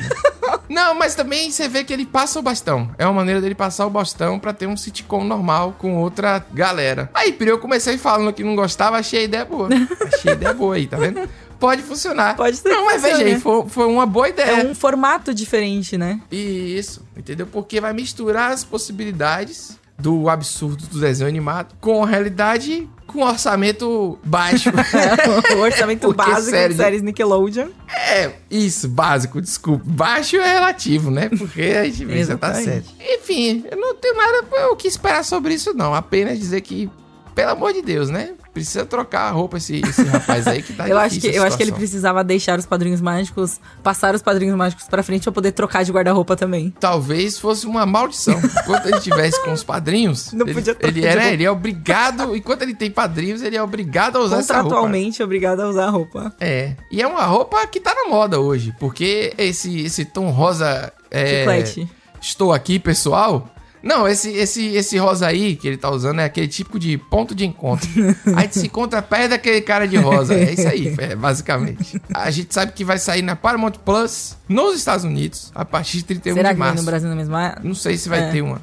[0.73, 2.91] Não, mas também você vê que ele passa o bastão.
[2.97, 7.11] É uma maneira dele passar o bastão pra ter um sitcom normal com outra galera.
[7.13, 9.69] Aí, Pri, eu comecei falando que não gostava, achei a ideia boa.
[10.15, 11.29] Achei a ideia boa aí, tá vendo?
[11.61, 12.37] Pode funcionar.
[12.37, 14.63] Pode ser Não, mas veja aí, foi, foi uma boa ideia.
[14.63, 16.21] É um formato diferente, né?
[16.31, 17.47] Isso, entendeu?
[17.47, 24.19] Porque vai misturar as possibilidades do absurdo do desenho animado com a realidade com orçamento
[24.25, 24.71] baixo.
[25.57, 27.69] o orçamento Porque, básico sério, de séries Nickelodeon.
[27.89, 29.85] é, isso, básico, desculpa.
[29.87, 31.29] Baixo é relativo, né?
[31.29, 32.91] Porque a gente vê, já tá certo.
[33.01, 35.95] Enfim, eu não tenho nada o que esperar sobre isso, não.
[35.95, 36.91] Apenas dizer que,
[37.35, 38.33] pelo amor de Deus, né?
[38.53, 41.57] Precisa trocar a roupa esse, esse rapaz aí que tá eu acho que, eu acho
[41.57, 45.53] que ele precisava deixar os padrinhos mágicos, passar os padrinhos mágicos pra frente pra poder
[45.53, 46.73] trocar de guarda-roupa também.
[46.79, 48.39] Talvez fosse uma maldição.
[48.39, 52.63] Enquanto ele tivesse com os padrinhos, Não ele, podia ele era, ele é obrigado, enquanto
[52.63, 54.69] ele tem padrinhos, ele é obrigado a usar essa roupa.
[54.69, 56.35] Contratualmente obrigado a usar a roupa.
[56.39, 56.77] É.
[56.91, 60.93] E é uma roupa que tá na moda hoje, porque esse, esse tom rosa.
[61.11, 61.89] É, Chiclete.
[62.21, 63.52] Estou aqui, pessoal.
[63.83, 67.35] Não, esse, esse, esse rosa aí que ele tá usando é aquele tipo de ponto
[67.35, 67.89] de encontro.
[68.37, 70.35] a gente se encontra perto daquele cara de rosa.
[70.35, 72.01] É isso aí, é, basicamente.
[72.15, 76.05] A gente sabe que vai sair na Paramount Plus nos Estados Unidos a partir de
[76.05, 76.83] 31 Será de que vem março.
[76.85, 77.57] no Brasil na mesma...
[77.63, 78.31] Não sei se vai É.
[78.31, 78.61] ter uma.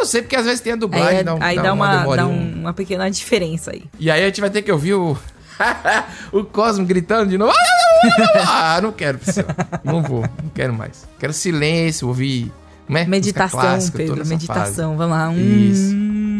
[0.00, 1.72] Eu sei porque às vezes tem a dublagem, Aí, é- dá, um- aí dá dá,
[1.72, 2.26] uma, dá demorinha.
[2.26, 3.84] um- uma pequena diferença aí.
[3.98, 5.16] E aí a gente vai ter que ouvir o.
[6.30, 7.52] o Cosmo gritando de novo.
[8.46, 9.48] ah, não quero, Priscila.
[9.82, 11.04] Não vou, não quero mais.
[11.18, 12.52] Quero silêncio, ouvir.
[12.88, 13.04] Né?
[13.04, 14.96] Meditação, clássica, Pedro, meditação.
[14.96, 15.28] Vamos lá.
[15.28, 15.82] Hum, Isso.
[15.82, 15.94] fase.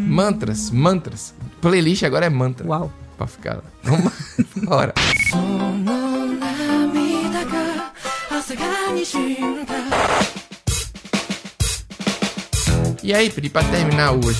[0.08, 1.34] Mantras, mantras.
[1.60, 2.66] Playlist agora é mantra.
[2.66, 2.90] Uau.
[3.18, 3.62] Pra ficar lá.
[3.82, 4.12] Vamos
[4.64, 4.94] Bora.
[13.02, 14.38] E aí, Pri, pra terminar hoje,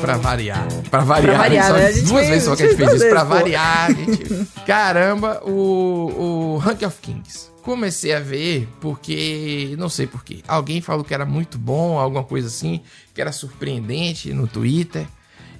[0.00, 0.66] pra variar.
[0.90, 1.92] Pra variar, Pra variar, só né?
[1.92, 3.08] Gente duas fez- vezes só que a gente fez isso.
[3.08, 3.26] Pra pô.
[3.34, 4.46] variar, gente.
[4.66, 7.50] Caramba, o, o Rank of Kings.
[7.66, 10.38] Comecei a ver porque, não sei porquê.
[10.46, 12.80] Alguém falou que era muito bom, alguma coisa assim,
[13.12, 15.04] que era surpreendente no Twitter.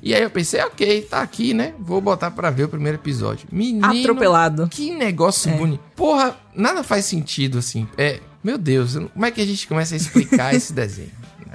[0.01, 1.75] E aí eu pensei, ok, tá aqui, né?
[1.81, 3.49] Vou botar pra ver o primeiro episódio.
[3.51, 4.69] Menino, Atropelado.
[4.69, 5.57] que negócio É.
[5.57, 5.81] bonito.
[5.97, 7.89] Porra, nada faz sentido assim.
[7.99, 11.11] É, meu Deus, como é que a gente começa a explicar esse desenho?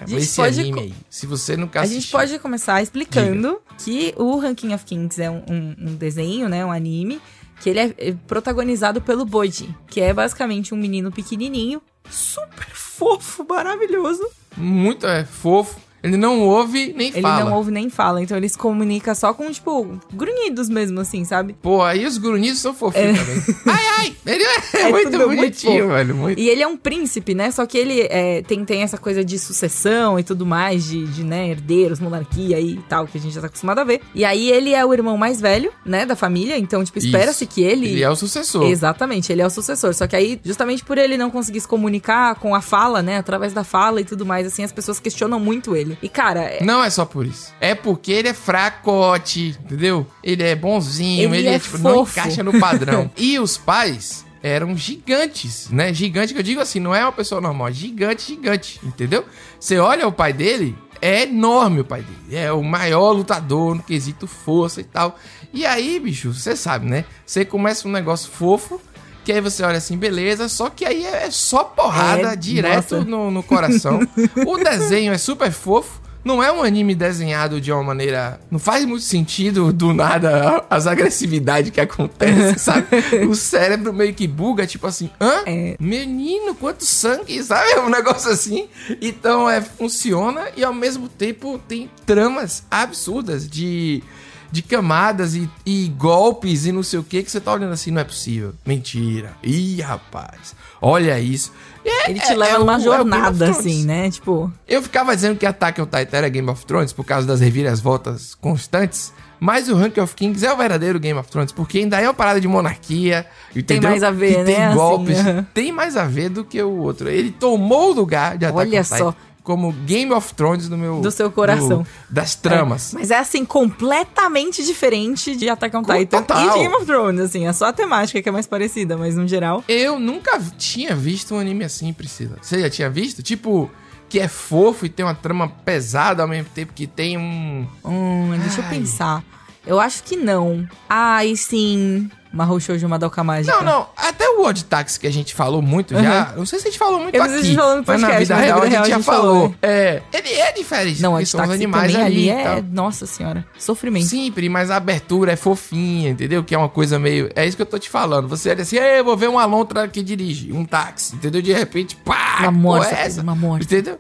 [0.06, 0.94] gente Esse pode anime aí.
[1.10, 2.02] Se você nunca A assistiu.
[2.02, 6.66] gente pode começar explicando que o Ranking of Kings é um, um- um desenho, né?
[6.66, 7.22] Um anime.
[7.62, 9.74] Que ele é é protagonizado pelo Boji.
[9.88, 11.82] Que é basicamente um menino pequenininho.
[12.10, 14.28] Super fofo, maravilhoso.
[14.58, 15.80] Muito é, fofo.
[16.04, 17.46] Ele não ouve nem Ele fala.
[17.46, 18.22] não ouve nem fala.
[18.22, 21.56] Então ele se comunica só com, tipo, grunhidos mesmo, assim, sabe?
[21.62, 23.42] Pô, aí os grunhidos são fofinhos também.
[23.68, 24.16] Ai, ai!
[24.26, 25.94] Ele é, É muito muito bonitinho, fofo.
[25.94, 26.16] velho.
[26.16, 26.40] Muito.
[26.40, 27.52] E ele é um príncipe, né?
[27.52, 31.24] Só que ele é, tem, tem essa coisa de sucessão e tudo mais, de, de
[31.24, 34.02] né, herdeiros, monarquia e tal, que a gente já tá acostumado a ver.
[34.16, 36.58] E aí ele é o irmão mais velho, né, da família.
[36.58, 37.88] Então, tipo, espera-se que ele.
[37.88, 38.64] Ele é o sucessor.
[38.64, 39.94] Exatamente, ele é o sucessor.
[39.94, 43.18] Só que aí, justamente por ele não conseguir se comunicar com a fala, né?
[43.18, 45.91] Através da fala e tudo mais, assim, as pessoas questionam muito ele.
[46.02, 47.54] E, cara, é- Não é só por isso.
[47.60, 50.06] É porque ele é fracote, entendeu?
[50.24, 53.10] Ele é bonzinho, Ele ele, é, tipo, não encaixa no padrão.
[53.18, 55.94] e os pais eram gigantes, né?
[55.94, 59.24] Gigante que eu digo assim, não é uma pessoa normal, é gigante, gigante, entendeu?
[59.60, 62.36] Você olha o pai dele, é enorme o pai dele.
[62.44, 65.18] É o maior lutador no quesito força e tal.
[65.54, 67.06] E aí, bicho, você sabe, né?
[67.26, 68.82] Você começa um negócio fofo,
[69.24, 73.30] que aí você olha assim, beleza, só que aí é só porrada É, direto no,
[73.30, 74.00] no coração.
[74.46, 78.40] o desenho é super fofo, não é um anime desenhado de uma maneira.
[78.50, 82.86] Não faz muito sentido do nada as agressividades que acontecem, sabe?
[83.28, 85.44] O cérebro meio que buga, tipo assim, hã?
[85.48, 85.76] É.
[85.80, 87.72] Menino, quanto sangue, sabe?
[87.72, 88.68] É um negócio assim.
[89.02, 94.04] Então, é, funciona e ao mesmo tempo tem tramas absurdas de
[94.52, 97.92] de camadas e, e, golpes e não sei o que, que você tá olhando assim,
[97.92, 98.54] não é possível.
[98.66, 99.34] Mentira.
[99.42, 101.54] Ih, rapaz, olha isso.
[101.86, 104.10] É, Ele te é, leva é numa jornada, assim, né?
[104.12, 104.52] Tipo.
[104.68, 108.36] Eu ficava dizendo que Attack on Titan era Game of Thrones por causa das reviravoltas
[108.36, 109.14] constantes.
[109.44, 112.14] Mas o Rank of Kings é o verdadeiro Game of Thrones, porque ainda é uma
[112.14, 113.26] parada de monarquia.
[113.56, 113.82] Entendeu?
[113.82, 114.68] Tem mais a ver, que né?
[114.68, 115.18] Tem golpes.
[115.26, 117.10] Assim, Tem mais a ver do que o outro.
[117.10, 119.16] Ele tomou o lugar de Attack Olha on só.
[119.52, 122.94] Como Game of Thrones no meu do seu coração do, das tramas.
[122.94, 126.48] É, mas é assim completamente diferente de Attack on Titan Total.
[126.48, 129.16] e de Game of Thrones, assim, é só a temática que é mais parecida, mas
[129.16, 129.64] no geral.
[129.68, 132.38] Eu nunca tinha visto um anime assim, Priscila.
[132.42, 133.22] Você já tinha visto?
[133.22, 133.70] Tipo
[134.08, 137.68] que é fofo e tem uma trama pesada ao mesmo tempo que tem um.
[137.84, 138.68] Hum, deixa Ai.
[138.68, 139.24] eu pensar.
[139.66, 140.68] Eu acho que não.
[140.90, 142.10] Ai, sim.
[142.34, 143.58] Mahou Shoujo Madoka Mágica.
[143.58, 143.88] Não, não.
[143.98, 146.04] Até o Odd Taxi que a gente falou muito uhum.
[146.04, 146.34] já.
[146.38, 147.44] Não sei se a gente falou muito eu aqui.
[147.44, 148.98] Gente falou no podcast, mas na vida mas real, na a gente real já a
[148.98, 149.34] gente falou.
[149.34, 149.56] falou.
[149.62, 151.02] É, ele é diferente.
[151.02, 152.32] Não, Odd são os Taxi animais também ali.
[152.32, 152.62] ali é...
[152.62, 153.46] Nossa senhora.
[153.58, 154.06] Sofrimento.
[154.06, 156.44] Sim, Pri, mas a abertura é fofinha, entendeu?
[156.44, 157.30] Que é uma coisa meio...
[157.36, 158.28] É isso que eu tô te falando.
[158.28, 161.42] Você olha assim, eu vou ver uma lontra que dirige, um táxi, entendeu?
[161.42, 162.38] De repente, pá!
[162.42, 163.22] Uma morsa, é essa?
[163.22, 163.66] uma morsa.
[163.66, 164.00] Entendeu?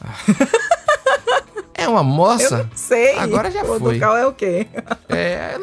[1.78, 2.56] É uma moça?
[2.56, 3.16] Eu não sei.
[3.16, 4.00] Agora já o foi.
[4.00, 4.66] Qual é o quê?
[5.08, 5.54] É,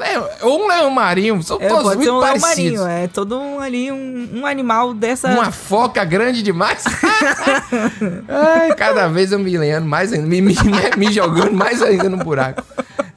[0.42, 2.50] ou um leão marinho, são É, todos muito um parecidos.
[2.80, 5.28] marinho, é todo um, ali um, um animal dessa.
[5.28, 6.86] Uma foca grande demais.
[8.30, 10.56] Ai, cada vez eu me lendo mais ainda, me, me,
[10.98, 12.64] me jogando mais ainda no buraco.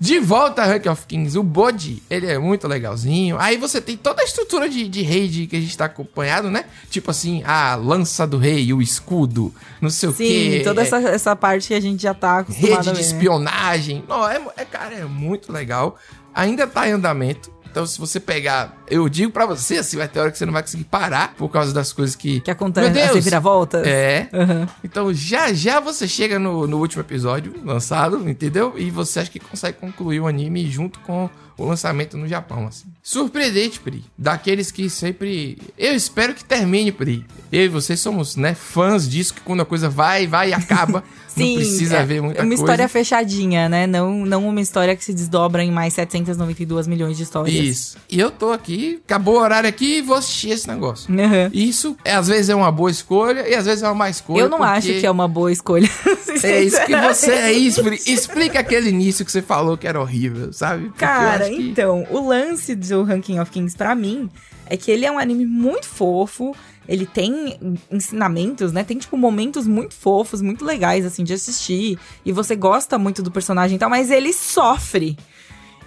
[0.00, 3.36] De volta a Rank of Kings, o Bode, ele é muito legalzinho.
[3.38, 6.64] Aí você tem toda a estrutura de, de rei que a gente tá acompanhado, né?
[6.88, 10.60] Tipo assim, a lança do rei, o escudo, não sei Sim, o quê.
[10.64, 13.00] toda é, essa, essa parte que a gente já tá acostumado Rede de ver.
[13.00, 14.04] espionagem.
[14.08, 15.96] Não, é, é, cara, é muito legal.
[16.34, 17.50] Ainda tá em andamento.
[17.70, 20.52] Então, se você pegar, eu digo pra você, assim, vai ter hora que você não
[20.52, 22.40] vai conseguir parar por causa das coisas que.
[22.40, 23.14] Que acontece, Meu Deus!
[23.14, 23.86] reviravoltas.
[23.86, 24.28] É.
[24.32, 24.68] Aham.
[24.82, 28.74] Então, já já você chega no, no último episódio lançado, entendeu?
[28.76, 31.28] E você acha que consegue concluir o anime junto com
[31.58, 32.86] o lançamento no Japão, assim.
[33.02, 34.04] Surpreendente, Pri.
[34.16, 35.58] Daqueles que sempre.
[35.76, 37.26] Eu espero que termine, Pri.
[37.50, 41.02] Eu e você somos, né, fãs disso, que quando a coisa vai, vai e acaba.
[41.38, 42.62] Sim, não precisa é, ver muita é uma coisa.
[42.62, 43.86] história fechadinha, né?
[43.86, 47.54] Não, não uma história que se desdobra em mais 792 milhões de histórias.
[47.54, 47.96] Isso.
[48.10, 51.12] E eu tô aqui, acabou o horário aqui e vou assistir esse negócio.
[51.12, 51.50] Aham.
[51.52, 54.40] Isso, é, às vezes é uma boa escolha e às vezes é uma má escolha.
[54.40, 55.88] Eu não porque acho que é uma boa escolha.
[56.40, 57.82] É isso que você é isso.
[57.82, 57.96] Pri.
[58.06, 60.88] Explica aquele início que você falou que era horrível, sabe?
[60.88, 61.08] Porque eu
[61.48, 64.28] Cara, acho que- então, o lance do Ranking of Kings pra mim
[64.66, 66.54] é que ele é um anime muito fofo.
[66.88, 67.58] Ele tem
[67.90, 68.82] ensinamentos, né?
[68.82, 71.98] Tem, tipo, momentos muito fofos, muito legais, assim, de assistir.
[72.24, 75.16] E você gosta muito do personagem e tal, mas ele sofre.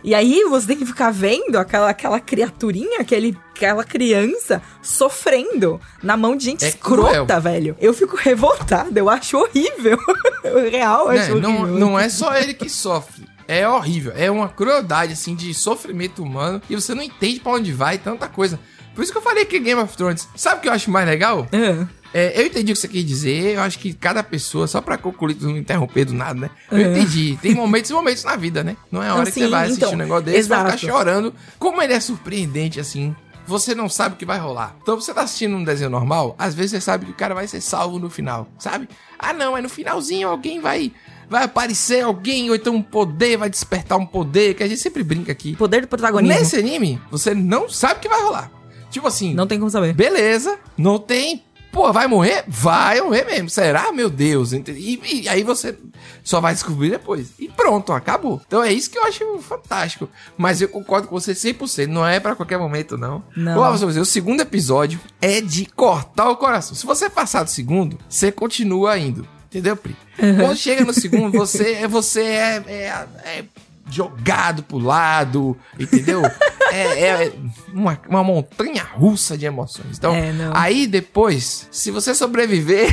[0.03, 6.17] E aí você tem que ficar vendo aquela, aquela criaturinha, aquele, aquela criança sofrendo na
[6.17, 7.41] mão de gente É escrota, cruel.
[7.41, 7.77] velho.
[7.79, 9.97] Eu fico revoltada, eu acho horrível.
[10.43, 11.79] Eu real Né, acho não, horrível.
[11.79, 13.25] não é só ele que sofre.
[13.51, 14.13] É horrível.
[14.15, 16.61] É uma crueldade, assim, de sofrimento humano.
[16.69, 18.59] E você não entende pra onde vai tanta coisa.
[18.95, 20.27] Por isso que eu falei que é Game of Thrones.
[20.35, 21.47] Sabe o que eu acho mais legal?
[21.51, 23.55] Ah, É, eu entendi o que você quis dizer.
[23.55, 26.49] Eu acho que cada pessoa, só pra concluir, não interromper do nada, né?
[26.69, 26.91] Eu Uhum.
[26.91, 27.39] entendi.
[27.41, 28.75] Tem momentos e momentos na vida, né?
[28.91, 30.77] Não é hora que sim, você vai assistir então, um negócio desse e vai exato.
[30.77, 31.33] ficar chorando.
[31.57, 33.15] Como ele é surpreendente, assim.
[33.47, 34.75] Você não sabe o que vai rolar.
[34.81, 37.47] Então você tá assistindo um desenho normal, às vezes você sabe que o cara vai
[37.47, 38.87] ser salvo no final, sabe?
[39.17, 40.91] Ah, não, é no finalzinho alguém vai.
[41.31, 45.01] Vai aparecer alguém, ou então um poder, vai despertar um poder, que a gente sempre
[45.01, 45.55] brinca aqui.
[45.55, 46.37] Poder do protagonismo.
[46.37, 48.51] Nesse anime, você não sabe o que vai rolar.
[48.89, 49.93] Tipo assim, Não tem como saber.
[49.93, 51.41] Beleza, não tem.
[51.71, 52.43] Pô, vai morrer?
[52.49, 53.49] Vai morrer mesmo.
[53.49, 53.93] Será?
[53.93, 54.51] Meu Deus.
[54.51, 55.77] E, e aí você
[56.21, 57.29] só vai descobrir depois.
[57.39, 58.41] E pronto, acabou.
[58.45, 60.09] Então é isso que eu acho fantástico.
[60.37, 61.87] Mas eu concordo com você 100%.
[61.87, 63.23] Não é pra qualquer momento, não.
[63.37, 63.53] Não.
[63.53, 66.75] Vou você, o segundo episódio é de cortar o coração.
[66.75, 69.25] Se você passar do segundo, você continua indo.
[69.51, 69.95] Entendeu, Pri?
[70.15, 73.43] Quando chega no segundo, você, você é, é- é
[73.89, 76.21] jogado pro lado, entendeu?
[76.71, 77.33] é é
[77.73, 79.97] uma, uma montanha russa de emoções.
[79.97, 82.87] Então, É, aí depois, se você sobreviver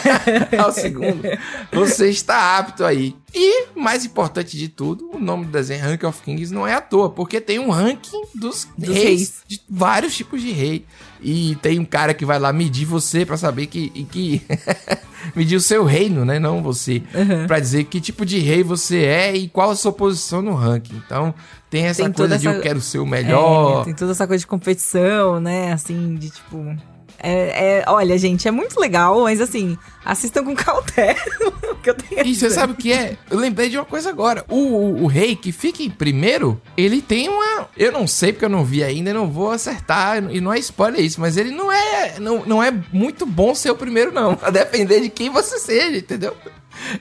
[0.58, 1.22] ao segundo,
[1.70, 3.14] você está apto aí.
[3.34, 6.80] E, mais importante de tudo, o nome do desenho Rank of Kings não é à
[6.82, 9.34] toa, porque tem um ranking dos, Dos reis, reis.
[9.48, 10.84] de vários tipos de rei.
[11.20, 13.90] E tem um cara que vai lá medir você pra saber que.
[13.94, 14.42] e que
[15.36, 16.38] medir o seu reino, né?
[16.38, 17.02] Não você.
[17.14, 17.46] Uhum.
[17.46, 21.00] Pra dizer que tipo de rei você é e qual a sua posição no ranking.
[21.06, 21.32] Então,
[21.70, 23.82] tem essa Tem coisa de essa- eu quero ser o melhor.
[23.82, 25.72] É, tem toda essa coisa de competição, né?
[25.72, 26.76] Assim, de tipo.
[27.22, 31.14] É, é- olha, gente, é muito legal, mas assim, assistam com cautela.
[31.82, 33.16] que eu tenho E você sabe o que é?
[33.30, 34.44] Eu lembrei de uma coisa agora.
[34.48, 37.68] O, o, o rei que fica em primeiro, ele tem uma.
[37.76, 40.22] Eu não sei porque eu não vi ainda, não vou acertar.
[40.30, 42.18] E não é spoiler isso, mas ele não é.
[42.18, 44.38] Não, não é muito bom ser o primeiro, não.
[44.42, 46.36] A depender de quem você seja, entendeu?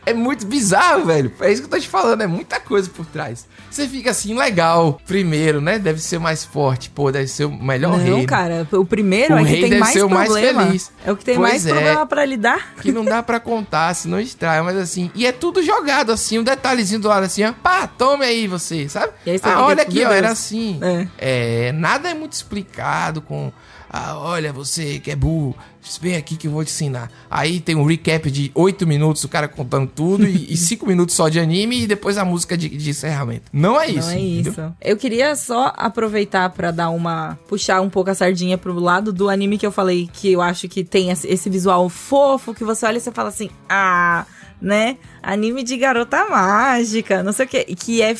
[0.05, 1.31] É muito bizarro, velho.
[1.41, 3.47] É isso que eu tô te falando, é muita coisa por trás.
[3.69, 5.79] Você fica assim, legal, primeiro, né?
[5.79, 8.15] Deve ser mais forte, pô, deve ser o melhor Não, rei.
[8.17, 8.25] né?
[8.25, 10.65] cara, o primeiro O é que rei tem deve mais ser o mais problema.
[10.65, 10.91] feliz.
[11.05, 11.69] É o que tem Pois mais é.
[11.71, 12.73] problema pra lidar.
[12.81, 16.43] que não dá pra contar, senão estranha, mas assim, e é tudo jogado assim, um
[16.43, 19.13] detalhezinho do lado assim, ó, pá, tome aí você, sabe?
[19.25, 20.15] E aí você ah, olha aqui, ó, Deus.
[20.15, 20.79] era assim.
[20.81, 21.07] É.
[21.17, 23.51] É, nada é muito explicado com,
[23.93, 25.53] ah, olha, você que é burro,
[25.99, 27.11] vem aqui que eu vou te ensinar.
[27.29, 31.27] Aí tem um recap de 8 minutos, o cara contando tudo, e 5 minutos só
[31.27, 33.51] de anime, e depois a música de, de encerramento.
[33.51, 34.07] Não é isso.
[34.07, 34.51] Não é entendeu?
[34.53, 34.73] isso.
[34.79, 37.37] Eu queria só aproveitar pra dar uma.
[37.49, 40.69] puxar um pouco a sardinha pro lado do anime que eu falei, que eu acho
[40.69, 44.25] que tem esse visual fofo, que você olha e você fala assim, ah.
[44.61, 44.97] Né?
[45.23, 47.63] Anime de garota mágica, não sei o que.
[47.75, 48.15] Que é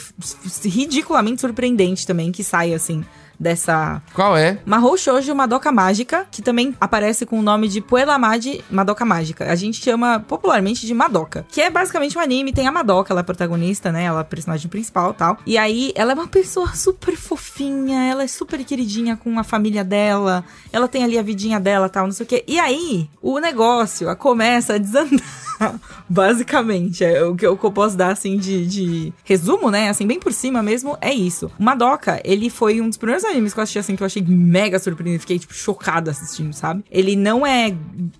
[0.66, 3.06] ridiculamente surpreendente também, que sai assim
[3.42, 4.60] dessa Qual é?
[4.66, 9.52] Mahou Shoujo Madoka Mágica, que também aparece com o nome de Puelamade Madoka Mágica.
[9.52, 13.20] A gente chama popularmente de Madoka, que é basicamente um anime, tem a Madoka, ela
[13.20, 14.04] é a protagonista, né?
[14.04, 15.38] Ela é a personagem principal e tal.
[15.46, 19.84] E aí, ela é uma pessoa super fofinha, ela é super queridinha com a família
[19.84, 22.44] dela, ela tem ali a vidinha dela tal, não sei o quê.
[22.48, 25.20] E aí, o negócio a- começa a desandar.
[26.10, 29.90] Basicamente, é o que eu, o que eu posso dar assim de, de resumo, né?
[29.90, 31.50] Assim, bem por cima mesmo, é isso.
[31.58, 34.22] O Madoka, ele foi um dos primeiros animes que eu assisti assim que eu achei
[34.28, 36.84] mega surpreendente, fiquei tipo chocada assistindo, sabe?
[36.92, 37.74] Ele não é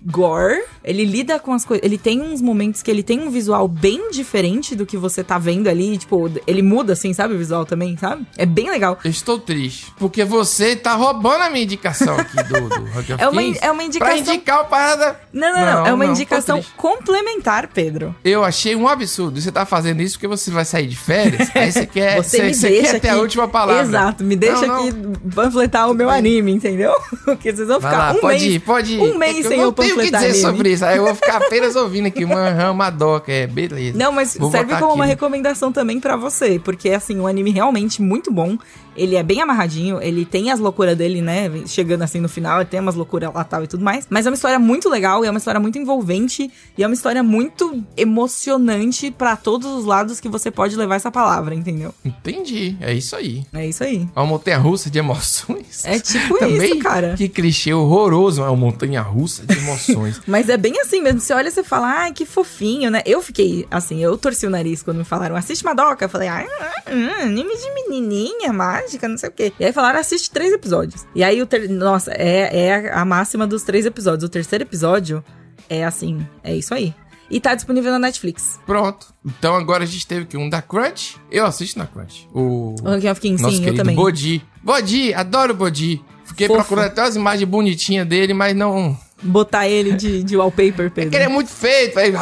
[0.04, 3.68] gore, ele lida com as coisas, ele tem uns momentos que ele tem um visual
[3.68, 7.64] bem diferente do que você tá vendo ali, tipo, ele muda assim, sabe, o visual
[7.64, 8.26] também, sabe?
[8.36, 8.98] É bem legal.
[9.04, 12.82] Eu estou triste, porque você tá roubando a minha indicação aqui do, do
[13.18, 13.84] É uma, é uma Pra
[14.16, 14.18] indicação.
[14.18, 18.14] indicar uma parada Não, não, não, É uma tô indicação complementar, Pedro.
[18.24, 19.40] Eu achei um absurdo.
[19.40, 21.48] Você tá fazendo isso porque você vai sair de férias.
[21.54, 23.82] aí você quer, Você me você deixa quer ter a aqui- última palavra.
[23.82, 24.88] Exato, me deixa Não, não.
[24.88, 24.92] aqui
[25.34, 26.92] panfletar o meu anime, entendeu?
[27.24, 29.00] Porque vocês vão ficar lá, um pode mês, ir, pode ir.
[29.00, 30.56] um mês É sem eu eu não tenho o que panfletar dizer anime.
[30.58, 30.84] sobre isso.
[30.84, 33.30] Aí eu vou ficar apenas ouvindo aqui uma Madoka.
[33.32, 33.96] É, beleza.
[33.98, 37.50] Não, mas Vou serve como aqui, uma recomendação também pra você, porque assim, um anime
[37.50, 38.56] realmente muito bom.
[38.94, 41.50] Ele é bem amarradinho, ele tem as loucuras dele, né?
[41.66, 44.06] Chegando assim no final, ele tem umas loucuras lá tal e tudo mais.
[44.10, 47.22] Mas é uma história muito legal, é uma história muito envolvente, e é uma história
[47.22, 51.94] muito emocionante pra todos os lados que você pode levar essa palavra, entendeu?
[52.04, 52.76] Entendi.
[52.80, 53.44] É isso aí.
[53.54, 54.06] É isso aí.
[54.14, 54.34] É uma
[54.82, 55.84] montanha-russa de emoções.
[55.84, 57.14] É tipo Também, isso, cara.
[57.16, 58.42] Que clichê horroroso.
[58.42, 60.20] É uma montanha-russa de emoções.
[60.26, 61.20] Mas é bem assim mesmo.
[61.20, 63.02] Você olha e você fala, ai, que fofinho, né?
[63.04, 66.04] Eu fiquei assim, eu torci o nariz quando me falaram, assiste Madoka.
[66.04, 66.46] Eu falei, ai,
[66.90, 69.52] hum, anime de menininha, mágica, não sei o quê.
[69.58, 71.06] E aí falaram, assiste três episódios.
[71.14, 71.68] E aí o ter...
[71.68, 74.24] Nossa, é, é a máxima dos três episódios.
[74.24, 75.24] O terceiro episódio
[75.68, 76.94] é assim, é isso aí.
[77.30, 78.60] E tá disponível na Netflix.
[78.66, 79.06] Pronto.
[79.24, 81.16] Então agora a gente teve que um da Crunch.
[81.30, 82.28] Eu assisto na Crunch.
[82.30, 83.96] O O Ranking of Kings, nosso sim, eu também.
[83.96, 84.44] Bodi.
[84.62, 86.02] Bodi, adoro o Bodi.
[86.24, 86.60] Fiquei Fofo.
[86.60, 88.96] procurando até as imagens bonitinhas dele, mas não.
[89.22, 91.14] Botar ele de, de wallpaper, Pedro.
[91.14, 92.18] Ele é muito feio, velho.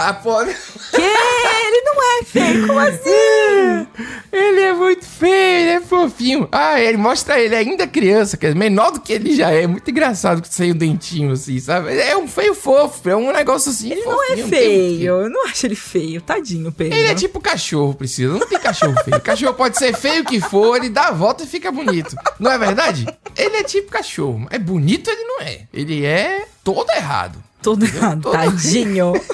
[0.90, 1.59] Que?
[1.80, 3.86] Ele não é feio, como assim?
[4.32, 6.48] Ele é muito feio, ele é fofinho.
[6.52, 9.66] Ah, ele mostra ele ainda criança, que é menor do que ele já é.
[9.66, 11.98] Muito engraçado sem o dentinho, assim, sabe?
[11.98, 13.90] É um feio fofo, é um negócio assim.
[13.90, 15.20] Ele não é fofinho, tem muito feio.
[15.22, 16.20] Eu não acho ele feio.
[16.20, 16.96] Tadinho, Pedro.
[16.96, 18.32] Ele é tipo cachorro, precisa.
[18.32, 19.20] Não tem cachorro feio.
[19.30, 22.14] Cachorro pode ser feio que for, ele dá a volta e fica bonito.
[22.38, 23.06] Não é verdade?
[23.36, 24.46] Ele é tipo cachorro.
[24.50, 25.62] É bonito, ele não é.
[25.72, 27.49] Ele é todo errado.
[27.62, 29.12] Todo errado, Todo- tadinho.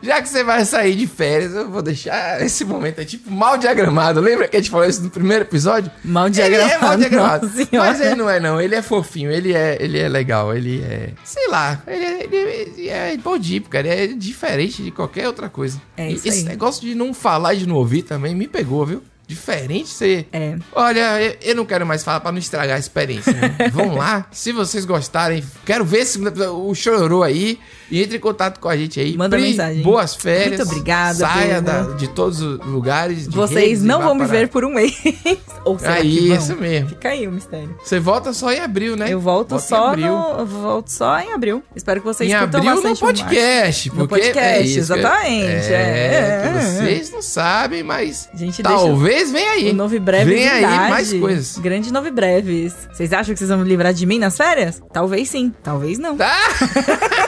[0.00, 3.00] Já que você vai sair de férias, eu vou deixar esse momento.
[3.00, 4.20] É tipo mal diagramado.
[4.20, 5.90] Lembra que a gente falou isso no primeiro episódio?
[6.04, 6.72] Mal Ele diagramado.
[6.72, 7.50] é mal diagramado.
[7.72, 8.60] Mas ele não é, não.
[8.60, 9.30] Ele é fofinho.
[9.30, 10.54] Ele é, ele é legal.
[10.56, 11.10] Ele é.
[11.24, 11.82] Sei lá.
[11.86, 13.88] Ele é, ele é, ele é bodipo, cara.
[13.88, 15.80] Ele é diferente de qualquer outra coisa.
[15.96, 16.44] É isso Esse aí.
[16.44, 19.02] negócio de não falar e de não ouvir também me pegou, viu?
[19.28, 20.26] Diferente ser.
[20.32, 20.56] É.
[20.72, 23.30] Olha, eu, eu não quero mais falar pra não estragar a experiência.
[23.32, 23.54] né?
[23.70, 27.58] Vão lá, se vocês gostarem, quero ver esse, o chororô aí
[27.90, 29.16] e entre em contato com a gente aí.
[29.16, 29.82] Manda Pri, mensagem.
[29.82, 30.58] Boas férias.
[30.60, 33.26] Muito obrigada, Saia da- de todos os lugares.
[33.28, 34.94] Vocês não vão me para- ver por um mês.
[35.64, 36.08] Ou será É vão?
[36.08, 36.88] isso mesmo.
[36.88, 37.76] Fica aí o mistério.
[37.84, 39.12] Você volta só em abril, né?
[39.12, 40.08] Eu volto Volta em só abril.
[40.08, 41.62] no, eu volto só em abril.
[41.76, 43.88] Espero que vocês Em escutam abril no bastante o podcast.
[43.90, 46.42] No Porque podcast, é isso exatamente, É, é.
[46.48, 49.70] que vocês não sabem, mas gente talvez venha aí.
[49.70, 51.58] O Novo Breves Vem aí mais coisas.
[51.58, 52.74] Grande Novo Breves.
[52.92, 54.80] Vocês acham que vocês vão me livrar de mim nas férias?
[54.92, 56.16] Talvez sim, talvez não.
[56.16, 56.36] Tá?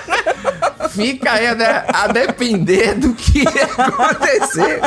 [0.90, 3.44] Fica aí a, de- a depender do que
[3.78, 4.80] acontecer.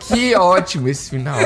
[0.00, 1.38] Que ótimo esse final.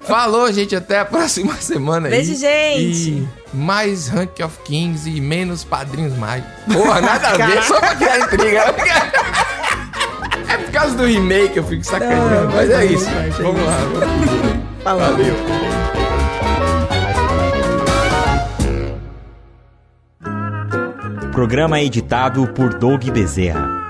[0.00, 0.74] Falou, gente.
[0.74, 2.12] Até a próxima semana aí.
[2.12, 3.10] Beijo, gente.
[3.10, 6.50] E mais Rank of Kings e menos Padrinhos Mágicos.
[6.72, 8.64] Porra, nada a ver, só pra criar intriga.
[10.48, 13.10] É por causa do remake eu fico sacaneando, Não, mas é mas isso.
[13.10, 13.76] é isso, Vamos lá.
[14.94, 15.34] Valeu.
[21.32, 23.85] Programa editado por Doug Bezerra.